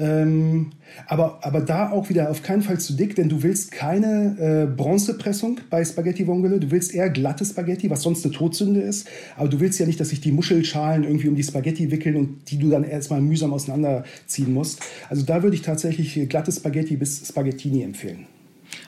Ähm, 0.00 0.70
aber, 1.06 1.40
aber 1.42 1.60
da 1.60 1.90
auch 1.90 2.08
wieder 2.08 2.30
auf 2.30 2.42
keinen 2.42 2.62
Fall 2.62 2.80
zu 2.80 2.94
dick, 2.94 3.14
denn 3.14 3.28
du 3.28 3.42
willst 3.42 3.70
keine 3.70 4.36
äh, 4.38 4.66
Bronzepressung 4.66 5.60
bei 5.68 5.84
Spaghetti 5.84 6.26
Vongole. 6.26 6.58
Du 6.58 6.70
willst 6.70 6.94
eher 6.94 7.10
glatte 7.10 7.44
Spaghetti, 7.44 7.90
was 7.90 8.02
sonst 8.02 8.24
eine 8.24 8.34
Todsünde 8.34 8.80
ist. 8.80 9.06
Aber 9.36 9.48
du 9.48 9.60
willst 9.60 9.78
ja 9.78 9.86
nicht, 9.86 10.00
dass 10.00 10.08
sich 10.08 10.20
die 10.20 10.32
Muschelschalen 10.32 11.04
irgendwie 11.04 11.28
um 11.28 11.36
die 11.36 11.42
Spaghetti 11.42 11.90
wickeln 11.90 12.16
und 12.16 12.50
die 12.50 12.58
du 12.58 12.70
dann 12.70 12.84
erstmal 12.84 13.20
mühsam 13.20 13.52
auseinanderziehen 13.52 14.54
musst. 14.54 14.80
Also 15.10 15.24
da 15.24 15.42
würde 15.42 15.54
ich 15.54 15.62
tatsächlich 15.62 16.28
glatte 16.28 16.50
Spaghetti 16.50 16.96
bis 16.96 17.28
Spaghettini 17.28 17.82
empfehlen. 17.82 18.26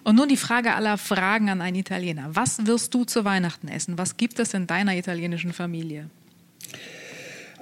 Und 0.05 0.17
nun 0.17 0.29
die 0.29 0.37
Frage 0.37 0.75
aller 0.75 0.97
Fragen 0.97 1.51
an 1.51 1.61
einen 1.61 1.77
Italiener. 1.77 2.31
Was 2.33 2.67
wirst 2.67 2.95
du 2.95 3.05
zu 3.05 3.25
Weihnachten 3.25 3.69
essen? 3.69 3.99
Was 3.99 4.17
gibt 4.17 4.39
es 4.39 4.55
in 4.55 4.67
deiner 4.67 4.97
italienischen 4.97 5.53
Familie? 5.53 6.09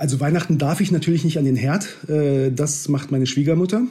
Also 0.01 0.19
Weihnachten 0.19 0.57
darf 0.57 0.81
ich 0.81 0.93
natürlich 0.93 1.25
nicht 1.25 1.37
an 1.37 1.45
den 1.45 1.57
Herd. 1.57 2.09
Äh, 2.09 2.51
das 2.51 2.89
macht 2.89 3.11
meine 3.11 3.27
Schwiegermutter. 3.27 3.83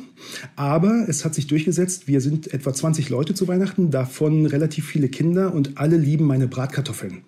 Aber 0.56 1.06
es 1.08 1.24
hat 1.24 1.36
sich 1.36 1.46
durchgesetzt. 1.46 2.08
Wir 2.08 2.20
sind 2.20 2.52
etwa 2.52 2.74
20 2.74 3.10
Leute 3.10 3.36
zu 3.36 3.48
Weihnachten, 3.48 3.92
davon 3.92 4.48
relativ 4.48 4.88
viele 4.88 5.08
Kinder 5.08 5.54
und 5.54 5.78
alle 5.78 5.98
lieben 5.98 6.26
meine 6.26 6.48
Bratkartoffeln. 6.48 7.22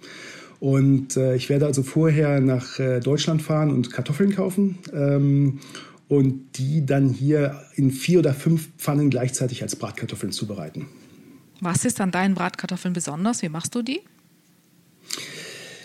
Und 0.59 1.15
äh, 1.15 1.35
ich 1.35 1.47
werde 1.49 1.67
also 1.67 1.83
vorher 1.83 2.41
nach 2.41 2.79
äh, 2.79 3.01
Deutschland 3.01 3.43
fahren 3.43 3.69
und 3.69 3.91
Kartoffeln 3.93 4.33
kaufen 4.33 4.79
ähm, 4.91 5.59
und 6.07 6.57
die 6.57 6.83
dann 6.83 7.09
hier 7.09 7.61
in 7.75 7.91
vier 7.91 8.17
oder 8.17 8.33
fünf 8.33 8.69
Pfannen 8.79 9.11
gleichzeitig 9.11 9.61
als 9.61 9.75
Bratkartoffeln 9.75 10.31
zubereiten. 10.31 10.87
Was 11.59 11.85
ist 11.85 12.01
an 12.01 12.09
deinen 12.09 12.33
Bratkartoffeln 12.33 12.95
besonders? 12.95 13.43
Wie 13.43 13.49
machst 13.49 13.75
du 13.75 13.83
die? 13.83 13.99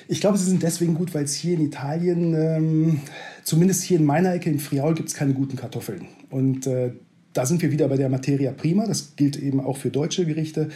Ich 0.09 0.21
glaube, 0.21 0.38
sie 0.38 0.45
sind 0.45 0.62
deswegen 0.62 0.95
gut, 0.95 1.14
weil 1.14 1.25
es 1.25 1.35
hier 1.35 1.55
in 1.55 1.66
Italien, 1.66 2.35
ähm, 2.35 3.01
zumindest 3.42 3.83
hier 3.83 3.99
in 3.99 4.05
meiner 4.05 4.35
Ecke 4.35 4.51
in 4.51 4.59
Friaul, 4.59 4.95
gibt 4.95 5.09
es 5.09 5.14
keine 5.14 5.35
guten 5.35 5.57
Kartoffeln. 5.57 6.07
Und 6.31 6.66
äh, 6.66 6.92
da 7.33 7.45
sind 7.45 7.61
wir 7.61 7.71
wieder 7.71 7.88
bei 7.88 7.97
der 7.97 8.09
Materia 8.09 8.53
prima. 8.53 8.87
Das 8.87 9.14
gilt 9.16 9.37
eben 9.37 9.61
auch 9.61 9.77
für 9.77 9.90
deutsche 9.90 10.25
Gerichte. 10.25 10.71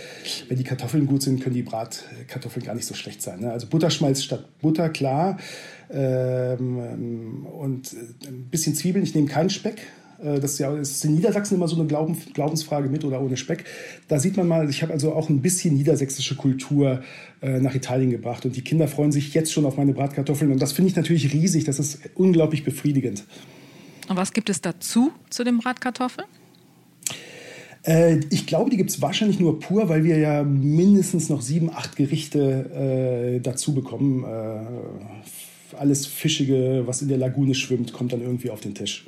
Wenn 0.48 0.58
die 0.58 0.64
Kartoffeln 0.64 1.06
gut 1.06 1.22
sind, 1.22 1.40
können 1.40 1.54
die 1.54 1.62
Bratkartoffeln 1.62 2.64
gar 2.64 2.74
nicht 2.74 2.86
so 2.86 2.94
schlecht 2.94 3.22
sein. 3.22 3.40
Ne? 3.40 3.50
Also 3.50 3.66
Butterschmalz 3.66 4.22
statt 4.22 4.44
Butter, 4.60 4.90
klar. 4.90 5.38
Ähm, 5.90 7.46
und 7.46 7.92
äh, 7.94 8.28
ein 8.28 8.48
bisschen 8.50 8.74
Zwiebeln. 8.74 9.04
Ich 9.04 9.14
nehme 9.14 9.26
keinen 9.26 9.50
Speck. 9.50 9.86
Äh, 10.22 10.40
das 10.40 10.52
ist 10.52 10.58
ja 10.58 10.74
das 10.74 10.90
ist 10.90 11.04
in 11.04 11.14
Niedersachsen 11.14 11.54
immer 11.56 11.68
so 11.68 11.76
eine 11.76 11.86
Glauben, 11.86 12.16
Glaubensfrage 12.32 12.88
mit 12.88 13.04
oder 13.04 13.20
ohne 13.20 13.36
Speck. 13.36 13.64
Da 14.08 14.18
sieht 14.18 14.36
man 14.36 14.48
mal, 14.48 14.68
ich 14.68 14.82
habe 14.82 14.92
also 14.92 15.12
auch 15.14 15.28
ein 15.28 15.42
bisschen 15.42 15.74
niedersächsische 15.74 16.36
Kultur 16.36 17.02
äh, 17.42 17.60
nach 17.60 17.74
Italien 17.74 18.10
gebracht. 18.10 18.44
Und 18.44 18.56
die 18.56 18.62
Kinder 18.62 18.88
freuen 18.88 19.12
sich 19.12 19.34
jetzt 19.34 19.52
schon 19.52 19.64
auf 19.64 19.76
meine 19.76 19.92
Bratkartoffeln. 19.92 20.52
Und 20.52 20.60
das 20.60 20.72
finde 20.72 20.90
ich 20.90 20.96
natürlich 20.96 21.32
riesig. 21.32 21.64
Das 21.64 21.78
ist 21.78 22.00
unglaublich 22.14 22.64
befriedigend. 22.64 23.24
Und 24.08 24.16
was 24.16 24.32
gibt 24.32 24.50
es 24.50 24.60
dazu, 24.60 25.12
zu 25.30 25.44
den 25.44 25.58
Bratkartoffeln? 25.58 26.26
Äh, 27.82 28.20
ich 28.30 28.46
glaube, 28.46 28.70
die 28.70 28.76
gibt 28.76 28.90
es 28.90 29.00
wahrscheinlich 29.00 29.40
nur 29.40 29.58
pur, 29.60 29.88
weil 29.88 30.04
wir 30.04 30.18
ja 30.18 30.42
mindestens 30.42 31.28
noch 31.28 31.40
sieben, 31.40 31.70
acht 31.70 31.96
Gerichte 31.96 33.36
äh, 33.36 33.40
dazu 33.40 33.74
bekommen. 33.74 34.24
Äh, 34.24 35.76
alles 35.76 36.06
Fischige, 36.06 36.82
was 36.86 37.00
in 37.02 37.08
der 37.08 37.18
Lagune 37.18 37.54
schwimmt, 37.54 37.92
kommt 37.92 38.12
dann 38.12 38.20
irgendwie 38.20 38.50
auf 38.50 38.60
den 38.60 38.74
Tisch. 38.74 39.06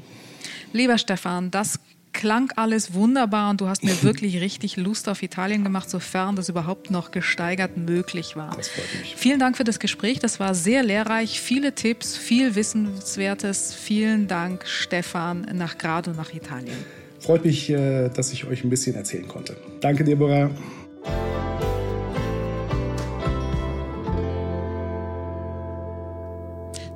Lieber 0.73 0.99
Stefan, 0.99 1.51
das 1.51 1.79
klang 2.13 2.53
alles 2.57 2.95
wunderbar 2.95 3.51
und 3.51 3.61
du 3.61 3.69
hast 3.69 3.85
mir 3.85 4.03
wirklich 4.03 4.41
richtig 4.41 4.77
Lust 4.77 5.09
auf 5.09 5.23
Italien 5.23 5.65
gemacht, 5.65 5.89
sofern 5.91 6.37
das 6.37 6.49
überhaupt 6.49 6.91
noch 6.91 7.11
gesteigert 7.11 7.77
möglich 7.77 8.37
war. 8.37 8.55
Das 8.57 8.69
freut 8.69 9.01
mich. 9.01 9.15
Vielen 9.17 9.39
Dank 9.39 9.57
für 9.57 9.65
das 9.65 9.79
Gespräch. 9.79 10.19
Das 10.19 10.41
war 10.41 10.55
sehr 10.55 10.83
lehrreich. 10.83 11.41
Viele 11.41 11.75
Tipps, 11.75 12.17
viel 12.17 12.55
Wissenswertes. 12.55 13.75
Vielen 13.75 14.29
Dank, 14.29 14.67
Stefan, 14.67 15.47
nach 15.55 15.79
Grado, 15.79 16.13
nach 16.13 16.33
Italien. 16.33 16.77
Freut 17.19 17.45
mich, 17.45 17.71
äh, 17.71 18.09
dass 18.09 18.33
ich 18.33 18.47
euch 18.47 18.65
ein 18.65 18.71
bisschen 18.71 18.97
erzählen 18.97 19.29
konnte. 19.29 19.57
Danke, 19.81 20.05
Deborah. 20.05 20.51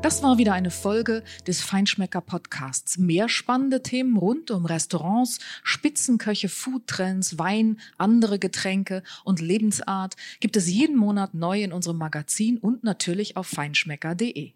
Das 0.07 0.23
war 0.23 0.39
wieder 0.39 0.53
eine 0.53 0.71
Folge 0.71 1.25
des 1.49 1.63
Feinschmecker 1.63 2.21
Podcasts. 2.21 2.97
Mehr 2.97 3.29
spannende 3.29 3.83
Themen 3.83 4.17
rund 4.17 4.53
um 4.53 4.65
Restaurants, 4.65 5.41
Spitzenköche, 5.65 6.49
Foodtrends, 6.49 7.41
Wein, 7.41 7.81
andere 7.99 8.39
Getränke 8.39 9.03
und 9.25 9.41
Lebensart 9.41 10.15
gibt 10.39 10.57
es 10.57 10.69
jeden 10.69 10.97
Monat 10.97 11.35
neu 11.35 11.61
in 11.61 11.73
unserem 11.73 11.99
Magazin 11.99 12.57
und 12.59 12.85
natürlich 12.85 13.37
auf 13.37 13.49
feinschmecker.de. 13.49 14.53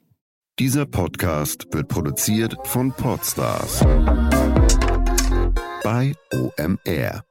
Dieser 0.60 0.86
Podcast 0.86 1.66
wird 1.72 1.88
produziert 1.88 2.54
von 2.68 2.92
Podstars 2.92 3.80
bei 5.82 6.14
OMR. 6.32 7.24